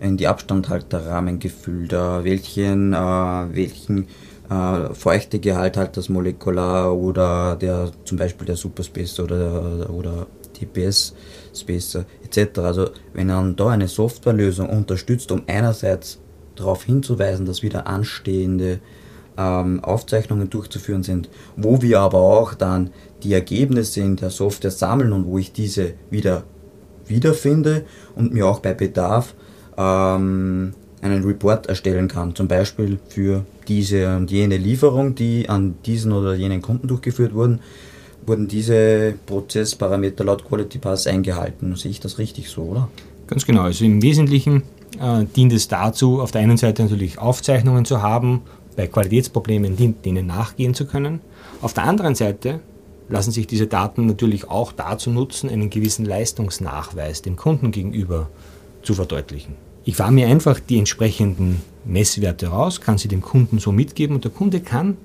in 0.00 0.16
die 0.16 0.26
Abstandhalterrahmen 0.26 1.38
gefüllt, 1.38 1.92
äh, 1.92 2.24
welchen, 2.24 2.92
äh, 2.92 2.96
welchen 2.96 4.08
äh, 4.50 4.94
Feuchtegehalt 4.94 5.76
hat 5.76 5.96
das 5.96 6.08
Molekular 6.08 6.96
oder 6.96 7.56
der 7.56 7.90
zum 8.04 8.18
Beispiel 8.18 8.46
der 8.46 8.56
Superspacer 8.56 9.24
oder, 9.24 9.90
oder 9.90 10.26
TPS 10.54 11.14
Spacer 11.54 12.04
etc. 12.24 12.58
Also 12.60 12.90
wenn 13.12 13.28
man 13.28 13.56
da 13.56 13.68
eine 13.68 13.88
Softwarelösung 13.88 14.68
unterstützt, 14.68 15.30
um 15.32 15.42
einerseits 15.46 16.18
darauf 16.56 16.84
hinzuweisen, 16.84 17.46
dass 17.46 17.62
wieder 17.62 17.86
anstehende 17.86 18.80
ähm, 19.38 19.82
Aufzeichnungen 19.82 20.50
durchzuführen 20.50 21.02
sind, 21.02 21.30
wo 21.56 21.80
wir 21.80 22.00
aber 22.00 22.18
auch 22.18 22.54
dann 22.54 22.90
die 23.22 23.32
Ergebnisse 23.32 24.00
in 24.00 24.16
der 24.16 24.30
Software 24.30 24.70
sammeln 24.70 25.12
und 25.12 25.26
wo 25.26 25.38
ich 25.38 25.52
diese 25.52 25.94
wieder 26.10 26.42
wiederfinde 27.06 27.86
und 28.16 28.34
mir 28.34 28.46
auch 28.46 28.58
bei 28.58 28.74
Bedarf 28.74 29.34
ähm, 29.78 30.74
einen 31.00 31.24
Report 31.24 31.66
erstellen 31.68 32.08
kann, 32.08 32.34
zum 32.34 32.48
Beispiel 32.48 32.98
für 33.08 33.44
diese 33.68 34.16
und 34.16 34.30
jene 34.30 34.56
Lieferung, 34.56 35.14
die 35.14 35.48
an 35.48 35.76
diesen 35.86 36.12
oder 36.12 36.34
jenen 36.34 36.60
Kunden 36.60 36.88
durchgeführt 36.88 37.34
wurden, 37.34 37.60
wurden 38.26 38.48
diese 38.48 39.14
Prozessparameter 39.26 40.24
laut 40.24 40.44
Quality 40.44 40.78
Pass 40.78 41.06
eingehalten. 41.06 41.74
Sehe 41.76 41.90
ich 41.90 42.00
das 42.00 42.18
richtig 42.18 42.50
so, 42.50 42.62
oder? 42.62 42.88
Ganz 43.26 43.46
genau. 43.46 43.62
Also 43.62 43.84
im 43.84 44.02
Wesentlichen 44.02 44.64
äh, 45.00 45.24
dient 45.36 45.52
es 45.52 45.68
dazu, 45.68 46.20
auf 46.20 46.30
der 46.30 46.42
einen 46.42 46.56
Seite 46.56 46.82
natürlich 46.82 47.18
Aufzeichnungen 47.18 47.84
zu 47.84 48.02
haben, 48.02 48.42
bei 48.78 48.86
Qualitätsproblemen 48.86 49.96
denen 50.04 50.28
nachgehen 50.28 50.72
zu 50.72 50.86
können. 50.86 51.18
Auf 51.60 51.74
der 51.74 51.82
anderen 51.82 52.14
Seite 52.14 52.60
lassen 53.08 53.32
sich 53.32 53.48
diese 53.48 53.66
Daten 53.66 54.06
natürlich 54.06 54.48
auch 54.48 54.70
dazu 54.70 55.10
nutzen, 55.10 55.50
einen 55.50 55.68
gewissen 55.68 56.04
Leistungsnachweis 56.04 57.20
dem 57.22 57.34
Kunden 57.34 57.72
gegenüber 57.72 58.30
zu 58.84 58.94
verdeutlichen. 58.94 59.56
Ich 59.84 59.96
fahre 59.96 60.12
mir 60.12 60.28
einfach 60.28 60.60
die 60.60 60.78
entsprechenden 60.78 61.60
Messwerte 61.84 62.46
raus, 62.46 62.80
kann 62.80 62.98
sie 62.98 63.08
dem 63.08 63.20
Kunden 63.20 63.58
so 63.58 63.72
mitgeben 63.72 64.14
und 64.14 64.22
der 64.22 64.30
Kunde 64.30 64.60
kann 64.60 64.96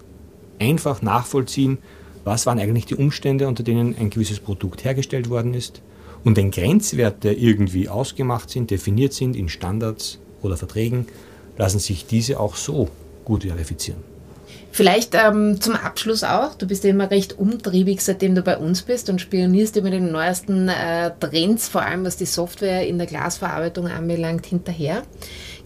einfach 0.60 1.02
nachvollziehen, 1.02 1.80
was 2.26 2.46
waren 2.46 2.60
eigentlich 2.60 2.86
die 2.86 2.96
Umstände, 2.96 3.48
unter 3.48 3.64
denen 3.64 3.98
ein 3.98 4.12
gewisses 4.12 4.40
Produkt 4.40 4.84
hergestellt 4.84 5.32
worden 5.32 5.56
ist. 5.56 5.82
Und 6.24 6.38
wenn 6.38 6.52
Grenzwerte 6.52 7.34
irgendwie 7.34 7.90
ausgemacht 7.90 8.52
sind, 8.52 8.70
definiert 8.70 9.14
sind 9.14 9.36
in 9.36 9.50
Standards 9.50 10.20
oder 10.44 10.58
Verträgen, 10.58 11.08
lassen 11.58 11.80
sich 11.80 12.06
diese 12.06 12.40
auch 12.40 12.56
so 12.56 12.90
gut 13.24 13.44
verifizieren. 13.44 14.04
Vielleicht 14.72 15.14
ähm, 15.14 15.62
zum 15.62 15.76
Abschluss 15.76 16.24
auch, 16.24 16.56
du 16.56 16.66
bist 16.66 16.84
ja 16.84 16.90
immer 16.90 17.12
recht 17.12 17.38
umtriebig, 17.38 18.02
seitdem 18.02 18.34
du 18.34 18.42
bei 18.42 18.58
uns 18.58 18.82
bist 18.82 19.08
und 19.08 19.22
spionierst 19.22 19.78
immer 19.78 19.92
den 19.92 20.12
neuesten 20.12 20.68
äh, 20.68 21.12
Trends, 21.20 21.68
vor 21.68 21.84
allem 21.84 22.06
was 22.06 22.18
die 22.18 22.26
Software 22.26 22.88
in 22.88 22.98
der 22.98 23.06
Glasverarbeitung 23.06 23.88
anbelangt, 23.88 24.48
hinterher. 24.48 25.04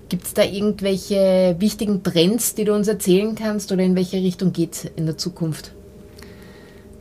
Gibt 0.09 0.25
es 0.25 0.33
da 0.33 0.43
irgendwelche 0.43 1.55
wichtigen 1.59 2.03
Trends, 2.03 2.55
die 2.55 2.65
du 2.65 2.73
uns 2.73 2.89
erzählen 2.89 3.33
kannst 3.35 3.71
oder 3.71 3.83
in 3.83 3.95
welche 3.95 4.17
Richtung 4.17 4.51
geht 4.51 4.73
es 4.73 4.85
in 4.97 5.05
der 5.05 5.17
Zukunft? 5.17 5.71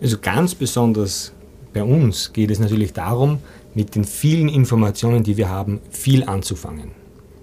Also 0.01 0.19
ganz 0.19 0.55
besonders 0.55 1.33
bei 1.73 1.83
uns 1.83 2.33
geht 2.33 2.53
es 2.53 2.61
natürlich 2.61 2.93
darum, 2.93 3.39
mit 3.75 3.97
den 3.97 4.05
vielen 4.05 4.49
Informationen, 4.49 5.25
die 5.25 5.37
wir 5.37 5.49
haben, 5.49 5.81
viel 5.91 6.23
anzufangen. 6.25 6.93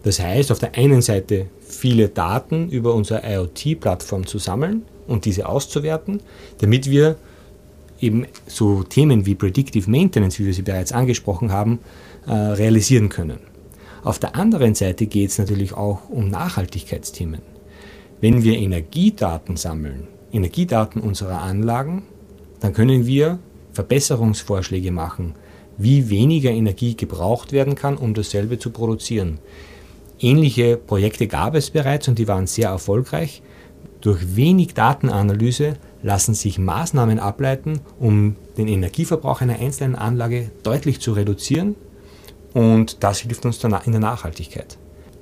Das 0.04 0.20
heißt, 0.20 0.52
auf 0.52 0.60
der 0.60 0.76
einen 0.76 1.02
Seite 1.02 1.48
viele 1.62 2.10
Daten 2.10 2.70
über 2.70 2.94
unsere 2.94 3.24
IoT-Plattform 3.26 4.28
zu 4.28 4.38
sammeln 4.38 4.84
und 5.08 5.26
diese 5.26 5.48
auszuwerten, 5.48 6.22
damit 6.60 6.90
wir 6.90 7.16
eben 8.00 8.26
so 8.46 8.84
Themen 8.84 9.26
wie 9.26 9.36
Predictive 9.36 9.90
Maintenance, 9.90 10.40
wie 10.40 10.46
wir 10.46 10.54
sie 10.54 10.62
bereits 10.62 10.92
angesprochen 10.92 11.52
haben, 11.52 11.80
äh, 12.28 12.32
realisieren 12.32 13.10
können. 13.10 13.40
Auf 14.04 14.20
der 14.20 14.36
anderen 14.36 14.76
Seite 14.76 15.06
geht 15.06 15.30
es 15.30 15.38
natürlich 15.38 15.74
auch 15.74 16.10
um 16.10 16.28
Nachhaltigkeitsthemen. 16.28 17.42
Wenn 18.20 18.44
wir 18.44 18.58
Energiedaten 18.58 19.56
sammeln, 19.56 20.10
Energiedaten 20.34 21.02
unserer 21.02 21.42
Anlagen, 21.42 22.04
dann 22.60 22.74
können 22.74 23.06
wir 23.06 23.40
Verbesserungsvorschläge 23.72 24.92
machen, 24.92 25.36
wie 25.78 26.10
weniger 26.10 26.52
Energie 26.52 26.96
gebraucht 26.96 27.54
werden 27.54 27.76
kann, 27.76 27.98
um 27.98 28.14
dasselbe 28.14 28.60
zu 28.60 28.72
produzieren. 28.72 29.40
Ähnliche 30.24 30.78
Projekte 30.78 31.28
gab 31.28 31.54
es 31.54 31.70
bereits 31.70 32.08
und 32.08 32.18
die 32.18 32.30
waren 32.30 32.48
sehr 32.48 32.70
erfolgreich. 32.70 33.44
Durch 34.00 34.38
wenig 34.38 34.74
Datenanalyse 34.74 35.74
lassen 36.02 36.34
sich 36.34 36.58
Maßnahmen 36.58 37.20
ableiten, 37.20 37.82
um 38.00 38.38
den 38.58 38.70
Energieverbrauch 38.70 39.42
einer 39.42 39.60
einzelnen 39.60 39.96
Anlage 39.96 40.50
deutlich 40.64 41.02
zu 41.02 41.12
reduzieren 41.12 41.76
und 42.54 43.04
das 43.04 43.20
hilft 43.20 43.46
uns 43.46 43.62
in 43.62 43.92
der 43.92 44.00
Nachhaltigkeit. 44.00 44.78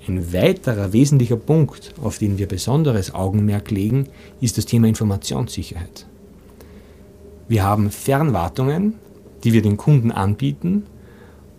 Ein 0.08 0.34
weiterer 0.34 0.94
wesentlicher 0.94 1.36
Punkt, 1.38 1.96
auf 2.04 2.20
den 2.20 2.38
wir 2.38 2.48
besonderes 2.48 3.14
Augenmerk 3.16 3.72
legen, 3.72 4.08
ist 4.40 4.60
das 4.60 4.68
Thema 4.68 4.88
Informationssicherheit. 4.88 6.06
Wir 7.48 7.64
haben 7.64 7.90
Fernwartungen, 7.90 9.00
die 9.44 9.54
wir 9.54 9.64
den 9.64 9.78
Kunden 9.78 10.12
anbieten, 10.12 10.86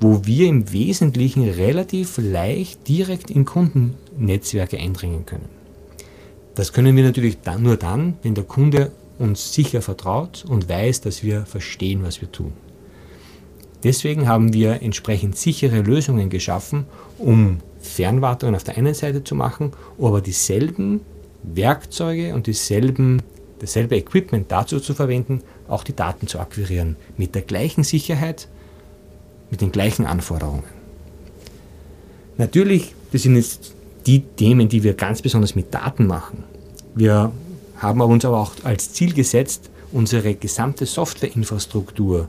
wo 0.02 0.26
wir 0.26 0.48
im 0.48 0.72
Wesentlichen 0.72 1.48
relativ 1.48 2.18
leicht 2.18 2.88
direkt 2.88 3.30
in 3.30 3.44
Kundennetzwerke 3.44 4.76
eindringen 4.76 5.24
können. 5.26 5.48
Das 6.56 6.72
können 6.72 6.96
wir 6.96 7.04
natürlich 7.04 7.40
dann, 7.40 7.62
nur 7.62 7.76
dann, 7.76 8.14
wenn 8.22 8.34
der 8.34 8.44
Kunde 8.44 8.90
uns 9.18 9.54
sicher 9.54 9.80
vertraut 9.80 10.44
und 10.46 10.68
weiß, 10.68 11.02
dass 11.02 11.22
wir 11.22 11.46
verstehen, 11.46 12.02
was 12.02 12.20
wir 12.20 12.30
tun. 12.30 12.52
Deswegen 13.84 14.28
haben 14.28 14.52
wir 14.52 14.82
entsprechend 14.82 15.36
sichere 15.36 15.80
Lösungen 15.82 16.30
geschaffen, 16.30 16.84
um 17.18 17.58
Fernwartungen 17.80 18.54
auf 18.54 18.64
der 18.64 18.76
einen 18.76 18.94
Seite 18.94 19.22
zu 19.22 19.34
machen, 19.34 19.72
aber 20.00 20.20
dieselben 20.20 21.00
Werkzeuge 21.42 22.34
und 22.34 22.46
dieselben 22.48 23.22
dasselbe 23.60 23.96
Equipment 23.96 24.50
dazu 24.50 24.80
zu 24.80 24.94
verwenden, 24.94 25.42
auch 25.68 25.84
die 25.84 25.94
Daten 25.94 26.26
zu 26.26 26.40
akquirieren. 26.40 26.96
Mit 27.16 27.36
der 27.36 27.42
gleichen 27.42 27.84
Sicherheit, 27.84 28.48
mit 29.52 29.60
den 29.60 29.70
gleichen 29.70 30.06
Anforderungen. 30.06 30.64
Natürlich, 32.38 32.94
das 33.12 33.22
sind 33.22 33.36
jetzt 33.36 33.74
die 34.06 34.20
Themen, 34.22 34.68
die 34.68 34.82
wir 34.82 34.94
ganz 34.94 35.20
besonders 35.20 35.54
mit 35.54 35.72
Daten 35.72 36.06
machen. 36.06 36.42
Wir 36.94 37.30
haben 37.76 38.00
uns 38.00 38.24
aber 38.24 38.40
auch 38.40 38.52
als 38.64 38.94
Ziel 38.94 39.12
gesetzt, 39.12 39.70
unsere 39.92 40.34
gesamte 40.34 40.86
Softwareinfrastruktur 40.86 42.28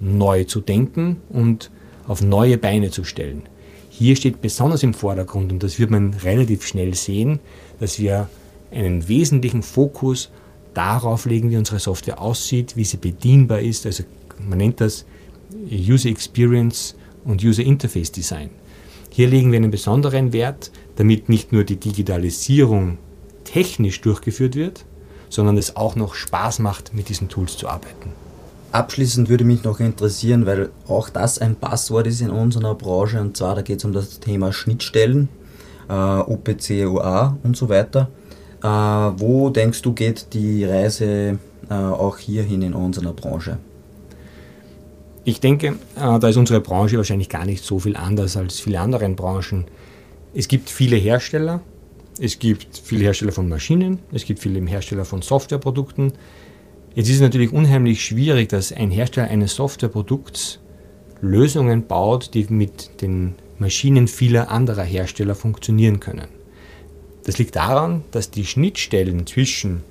neu 0.00 0.44
zu 0.44 0.60
denken 0.60 1.22
und 1.30 1.70
auf 2.08 2.20
neue 2.20 2.58
Beine 2.58 2.90
zu 2.90 3.04
stellen. 3.04 3.44
Hier 3.88 4.16
steht 4.16 4.42
besonders 4.42 4.82
im 4.82 4.92
Vordergrund, 4.92 5.52
und 5.52 5.62
das 5.62 5.78
wird 5.78 5.90
man 5.90 6.14
relativ 6.14 6.66
schnell 6.66 6.94
sehen, 6.94 7.38
dass 7.78 8.00
wir 8.00 8.28
einen 8.72 9.06
wesentlichen 9.06 9.62
Fokus 9.62 10.30
darauf 10.74 11.26
legen, 11.26 11.50
wie 11.50 11.56
unsere 11.56 11.78
Software 11.78 12.20
aussieht, 12.20 12.76
wie 12.76 12.84
sie 12.84 12.96
bedienbar 12.96 13.60
ist. 13.60 13.86
Also 13.86 14.02
man 14.40 14.58
nennt 14.58 14.80
das 14.80 15.06
User 15.70 16.08
Experience 16.08 16.96
und 17.24 17.42
User 17.44 17.62
Interface 17.62 18.12
Design. 18.12 18.50
Hier 19.10 19.28
legen 19.28 19.50
wir 19.50 19.58
einen 19.58 19.70
besonderen 19.70 20.32
Wert, 20.32 20.70
damit 20.96 21.28
nicht 21.28 21.52
nur 21.52 21.64
die 21.64 21.76
Digitalisierung 21.76 22.98
technisch 23.44 24.00
durchgeführt 24.00 24.56
wird, 24.56 24.84
sondern 25.30 25.56
es 25.56 25.76
auch 25.76 25.96
noch 25.96 26.14
Spaß 26.14 26.58
macht, 26.58 26.94
mit 26.94 27.08
diesen 27.08 27.28
Tools 27.28 27.56
zu 27.56 27.68
arbeiten. 27.68 28.10
Abschließend 28.72 29.28
würde 29.28 29.44
mich 29.44 29.64
noch 29.64 29.80
interessieren, 29.80 30.44
weil 30.44 30.70
auch 30.86 31.08
das 31.08 31.38
ein 31.38 31.56
Passwort 31.56 32.06
ist 32.06 32.20
in 32.20 32.30
unserer 32.30 32.74
Branche, 32.74 33.20
und 33.20 33.36
zwar 33.36 33.54
da 33.54 33.62
geht 33.62 33.78
es 33.78 33.84
um 33.84 33.92
das 33.92 34.20
Thema 34.20 34.52
Schnittstellen, 34.52 35.28
äh, 35.88 35.92
OPC, 35.92 36.86
OA 36.86 37.38
und 37.42 37.56
so 37.56 37.68
weiter. 37.68 38.10
Äh, 38.62 38.68
wo 38.68 39.50
denkst 39.50 39.82
du, 39.82 39.92
geht 39.92 40.34
die 40.34 40.64
Reise 40.64 41.38
äh, 41.70 41.74
auch 41.74 42.18
hierhin 42.18 42.62
in 42.62 42.74
unserer 42.74 43.12
Branche? 43.12 43.58
Ich 45.28 45.40
denke, 45.40 45.74
äh, 45.96 46.18
da 46.20 46.28
ist 46.28 46.36
unsere 46.36 46.60
Branche 46.60 46.98
wahrscheinlich 46.98 47.28
gar 47.28 47.44
nicht 47.44 47.64
so 47.64 47.80
viel 47.80 47.96
anders 47.96 48.36
als 48.36 48.60
viele 48.60 48.78
andere 48.78 49.08
Branchen. 49.08 49.64
Es 50.32 50.46
gibt 50.46 50.70
viele 50.70 50.94
Hersteller, 50.94 51.62
es 52.20 52.38
gibt 52.38 52.80
viele 52.84 53.02
Hersteller 53.02 53.32
von 53.32 53.48
Maschinen, 53.48 53.98
es 54.12 54.24
gibt 54.24 54.38
viele 54.38 54.64
Hersteller 54.64 55.04
von 55.04 55.22
Softwareprodukten. 55.22 56.12
Jetzt 56.94 57.08
ist 57.08 57.16
es 57.16 57.22
natürlich 57.22 57.52
unheimlich 57.52 58.04
schwierig, 58.04 58.50
dass 58.50 58.72
ein 58.72 58.92
Hersteller 58.92 59.26
eines 59.26 59.56
Softwareprodukts 59.56 60.60
Lösungen 61.20 61.88
baut, 61.88 62.32
die 62.34 62.46
mit 62.48 63.02
den 63.02 63.34
Maschinen 63.58 64.06
vieler 64.06 64.52
anderer 64.52 64.84
Hersteller 64.84 65.34
funktionieren 65.34 65.98
können. 65.98 66.28
Das 67.24 67.38
liegt 67.38 67.56
daran, 67.56 68.04
dass 68.12 68.30
die 68.30 68.46
Schnittstellen 68.46 69.26
zwischen 69.26 69.82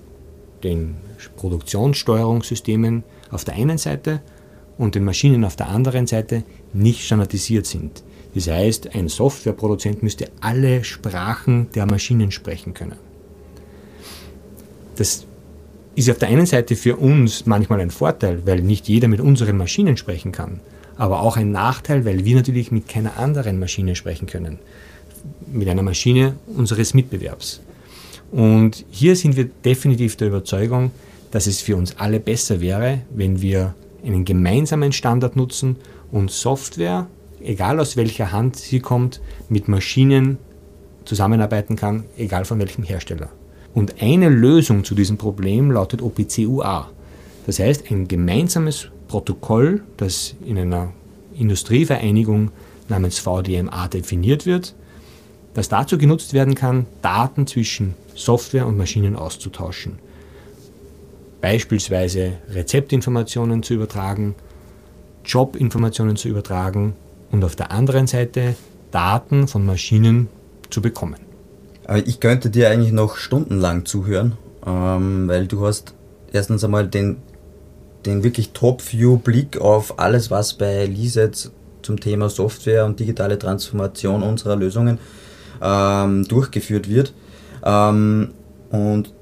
den 0.63 0.95
Produktionssteuerungssystemen 1.35 3.03
auf 3.31 3.43
der 3.43 3.55
einen 3.55 3.77
Seite 3.77 4.21
und 4.77 4.95
den 4.95 5.03
Maschinen 5.03 5.43
auf 5.45 5.55
der 5.55 5.69
anderen 5.69 6.07
Seite 6.07 6.43
nicht 6.73 7.05
standardisiert 7.05 7.65
sind. 7.65 8.03
Das 8.33 8.47
heißt, 8.47 8.93
ein 8.95 9.07
Softwareproduzent 9.07 10.03
müsste 10.03 10.29
alle 10.41 10.83
Sprachen 10.83 11.67
der 11.73 11.85
Maschinen 11.85 12.31
sprechen 12.31 12.73
können. 12.73 12.97
Das 14.97 15.25
ist 15.95 16.09
auf 16.09 16.17
der 16.17 16.27
einen 16.27 16.45
Seite 16.45 16.75
für 16.75 16.97
uns 16.97 17.45
manchmal 17.45 17.79
ein 17.79 17.91
Vorteil, 17.91 18.45
weil 18.45 18.61
nicht 18.61 18.89
jeder 18.89 19.07
mit 19.07 19.21
unseren 19.21 19.57
Maschinen 19.57 19.95
sprechen 19.95 20.33
kann, 20.33 20.59
aber 20.97 21.21
auch 21.21 21.37
ein 21.37 21.51
Nachteil, 21.51 22.03
weil 22.03 22.25
wir 22.25 22.35
natürlich 22.35 22.71
mit 22.71 22.89
keiner 22.89 23.17
anderen 23.17 23.59
Maschine 23.59 23.95
sprechen 23.95 24.27
können, 24.27 24.59
mit 25.51 25.69
einer 25.69 25.83
Maschine 25.83 26.35
unseres 26.47 26.93
Mitbewerbs. 26.93 27.61
Und 28.31 28.85
hier 28.91 29.15
sind 29.15 29.37
wir 29.37 29.45
definitiv 29.45 30.17
der 30.17 30.27
Überzeugung, 30.27 30.91
dass 31.31 31.47
es 31.47 31.61
für 31.61 31.77
uns 31.77 31.97
alle 31.97 32.19
besser 32.19 32.59
wäre, 32.59 33.01
wenn 33.13 33.41
wir 33.41 33.73
einen 34.05 34.25
gemeinsamen 34.25 34.91
Standard 34.91 35.35
nutzen 35.35 35.77
und 36.11 36.31
Software, 36.31 37.07
egal 37.41 37.79
aus 37.79 37.97
welcher 37.97 38.31
Hand 38.31 38.55
sie 38.55 38.79
kommt, 38.79 39.21
mit 39.49 39.67
Maschinen 39.67 40.37
zusammenarbeiten 41.05 41.75
kann, 41.75 42.05
egal 42.17 42.45
von 42.45 42.59
welchem 42.59 42.83
Hersteller. 42.83 43.29
Und 43.73 44.01
eine 44.01 44.29
Lösung 44.29 44.83
zu 44.83 44.95
diesem 44.95 45.17
Problem 45.17 45.71
lautet 45.71 46.01
OPC-UA. 46.01 46.89
Das 47.45 47.59
heißt, 47.59 47.91
ein 47.91 48.07
gemeinsames 48.07 48.89
Protokoll, 49.07 49.83
das 49.97 50.35
in 50.45 50.57
einer 50.57 50.93
Industrievereinigung 51.37 52.51
namens 52.87 53.19
VDMA 53.19 53.87
definiert 53.87 54.45
wird, 54.45 54.73
das 55.53 55.69
dazu 55.69 55.97
genutzt 55.97 56.33
werden 56.33 56.55
kann, 56.55 56.85
Daten 57.01 57.47
zwischen 57.47 57.93
Software 58.13 58.65
und 58.65 58.77
Maschinen 58.77 59.15
auszutauschen. 59.15 59.99
Beispielsweise 61.45 62.31
Rezeptinformationen 62.49 63.61
zu 63.61 63.75
übertragen, 63.75 64.33
Jobinformationen 65.23 66.15
zu 66.15 66.27
übertragen 66.27 66.95
und 67.31 67.43
auf 67.43 67.55
der 67.55 67.71
anderen 67.71 68.07
Seite 68.07 68.55
Daten 68.89 69.47
von 69.47 69.63
Maschinen 69.63 70.27
zu 70.71 70.81
bekommen. 70.81 71.17
Ich 72.05 72.19
könnte 72.19 72.49
dir 72.49 72.71
eigentlich 72.71 72.93
noch 72.93 73.17
stundenlang 73.17 73.85
zuhören, 73.85 74.39
ähm, 74.65 75.27
weil 75.27 75.45
du 75.45 75.63
hast 75.67 75.93
erstens 76.33 76.63
einmal 76.63 76.87
den, 76.87 77.17
den 78.07 78.23
wirklich 78.23 78.49
Top-View-Blick 78.49 79.61
auf 79.61 79.99
alles, 79.99 80.31
was 80.31 80.55
bei 80.55 80.87
Liset 80.87 81.51
zum 81.83 81.99
Thema 81.99 82.27
Software 82.27 82.85
und 82.85 82.99
digitale 82.99 83.37
Transformation 83.37 84.23
unserer 84.23 84.55
Lösungen 84.55 84.97
ähm, 85.61 86.27
durchgeführt 86.27 86.89
wird. 86.89 87.13
Ähm, 87.63 88.31
und 88.71 89.13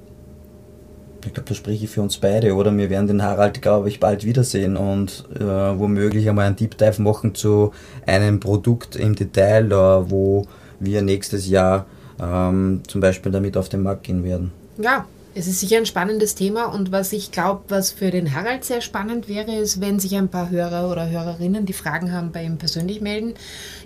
ich 1.26 1.34
glaube, 1.34 1.48
da 1.48 1.54
spreche 1.54 1.84
ich 1.84 1.90
für 1.90 2.02
uns 2.02 2.18
beide, 2.18 2.54
oder? 2.54 2.76
Wir 2.76 2.90
werden 2.90 3.06
den 3.06 3.22
Harald, 3.22 3.62
glaube 3.62 3.88
ich, 3.88 4.00
bald 4.00 4.24
wiedersehen 4.24 4.76
und 4.76 5.24
äh, 5.34 5.42
womöglich 5.42 6.28
einmal 6.28 6.46
einen 6.46 6.56
Deep 6.56 6.78
Dive 6.78 7.00
machen 7.02 7.34
zu 7.34 7.72
einem 8.06 8.40
Produkt 8.40 8.96
im 8.96 9.14
Detail, 9.14 9.70
äh, 9.72 10.10
wo 10.10 10.46
wir 10.80 11.02
nächstes 11.02 11.48
Jahr 11.48 11.86
ähm, 12.20 12.82
zum 12.86 13.00
Beispiel 13.00 13.32
damit 13.32 13.56
auf 13.56 13.68
den 13.68 13.82
Markt 13.82 14.04
gehen 14.04 14.24
werden. 14.24 14.52
Ja, 14.78 15.06
es 15.36 15.48
ist 15.48 15.58
sicher 15.58 15.78
ein 15.78 15.86
spannendes 15.86 16.36
Thema 16.36 16.66
und 16.66 16.92
was 16.92 17.12
ich 17.12 17.32
glaube, 17.32 17.62
was 17.68 17.90
für 17.90 18.12
den 18.12 18.34
Harald 18.34 18.64
sehr 18.64 18.80
spannend 18.80 19.28
wäre, 19.28 19.52
ist, 19.56 19.80
wenn 19.80 19.98
sich 19.98 20.14
ein 20.14 20.28
paar 20.28 20.48
Hörer 20.48 20.90
oder 20.90 21.10
Hörerinnen, 21.10 21.66
die 21.66 21.72
Fragen 21.72 22.12
haben, 22.12 22.30
bei 22.30 22.44
ihm 22.44 22.56
persönlich 22.56 23.00
melden, 23.00 23.34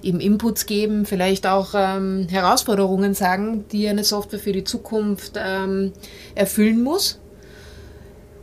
ihm 0.02 0.20
Inputs 0.20 0.66
geben, 0.66 1.06
vielleicht 1.06 1.46
auch 1.46 1.70
ähm, 1.74 2.26
Herausforderungen 2.28 3.14
sagen, 3.14 3.64
die 3.72 3.88
eine 3.88 4.04
Software 4.04 4.38
für 4.38 4.52
die 4.52 4.64
Zukunft 4.64 5.38
ähm, 5.42 5.92
erfüllen 6.34 6.82
muss. 6.82 7.18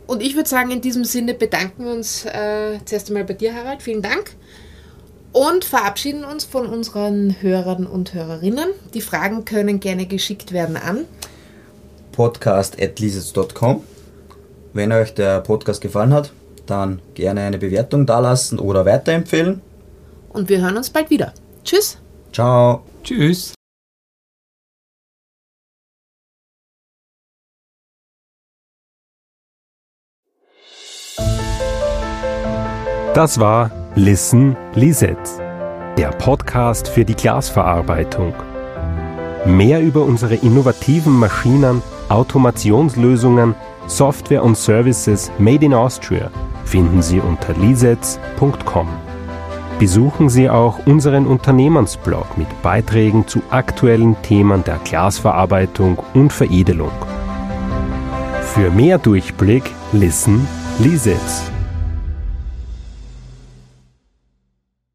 Und 0.06 0.22
ich 0.22 0.36
würde 0.36 0.48
sagen, 0.48 0.70
in 0.70 0.80
diesem 0.80 1.04
Sinne 1.04 1.34
bedanken 1.34 1.84
wir 1.84 1.92
uns 1.92 2.24
äh, 2.24 2.78
zuerst 2.84 3.08
einmal 3.08 3.24
bei 3.24 3.34
dir, 3.34 3.54
Harald. 3.54 3.82
Vielen 3.82 4.02
Dank 4.02 4.36
und 5.36 5.66
verabschieden 5.66 6.24
uns 6.24 6.44
von 6.44 6.66
unseren 6.66 7.36
Hörern 7.42 7.86
und 7.86 8.14
Hörerinnen. 8.14 8.70
Die 8.94 9.02
Fragen 9.02 9.44
können 9.44 9.80
gerne 9.80 10.06
geschickt 10.06 10.52
werden 10.52 10.78
an 10.78 11.04
podcast.lisets.com. 12.12 13.82
Wenn 14.72 14.92
euch 14.92 15.12
der 15.12 15.40
Podcast 15.40 15.82
gefallen 15.82 16.14
hat, 16.14 16.32
dann 16.64 17.00
gerne 17.14 17.42
eine 17.42 17.58
Bewertung 17.58 18.06
dalassen 18.06 18.58
oder 18.58 18.86
weiterempfehlen. 18.86 19.60
Und 20.30 20.48
wir 20.48 20.62
hören 20.62 20.78
uns 20.78 20.88
bald 20.88 21.10
wieder. 21.10 21.34
Tschüss. 21.64 21.98
Ciao. 22.32 22.82
Tschüss. 23.04 23.55
Das 33.16 33.40
war 33.40 33.70
Listen 33.94 34.58
Lisets, 34.74 35.38
der 35.96 36.08
Podcast 36.08 36.86
für 36.86 37.02
die 37.02 37.14
Glasverarbeitung. 37.14 38.34
Mehr 39.46 39.80
über 39.80 40.02
unsere 40.02 40.34
innovativen 40.34 41.14
Maschinen, 41.14 41.80
Automationslösungen, 42.10 43.54
Software 43.86 44.44
und 44.44 44.58
Services 44.58 45.32
made 45.38 45.64
in 45.64 45.72
Austria 45.72 46.30
finden 46.66 47.00
Sie 47.00 47.18
unter 47.18 47.54
lisets.com. 47.54 48.88
Besuchen 49.78 50.28
Sie 50.28 50.50
auch 50.50 50.84
unseren 50.84 51.26
Unternehmensblog 51.26 52.36
mit 52.36 52.48
Beiträgen 52.60 53.26
zu 53.26 53.40
aktuellen 53.48 54.20
Themen 54.20 54.62
der 54.62 54.78
Glasverarbeitung 54.84 55.98
und 56.12 56.34
Veredelung. 56.34 56.92
Für 58.42 58.70
mehr 58.70 58.98
Durchblick 58.98 59.64
listen 59.92 60.46
Lisets. 60.80 61.50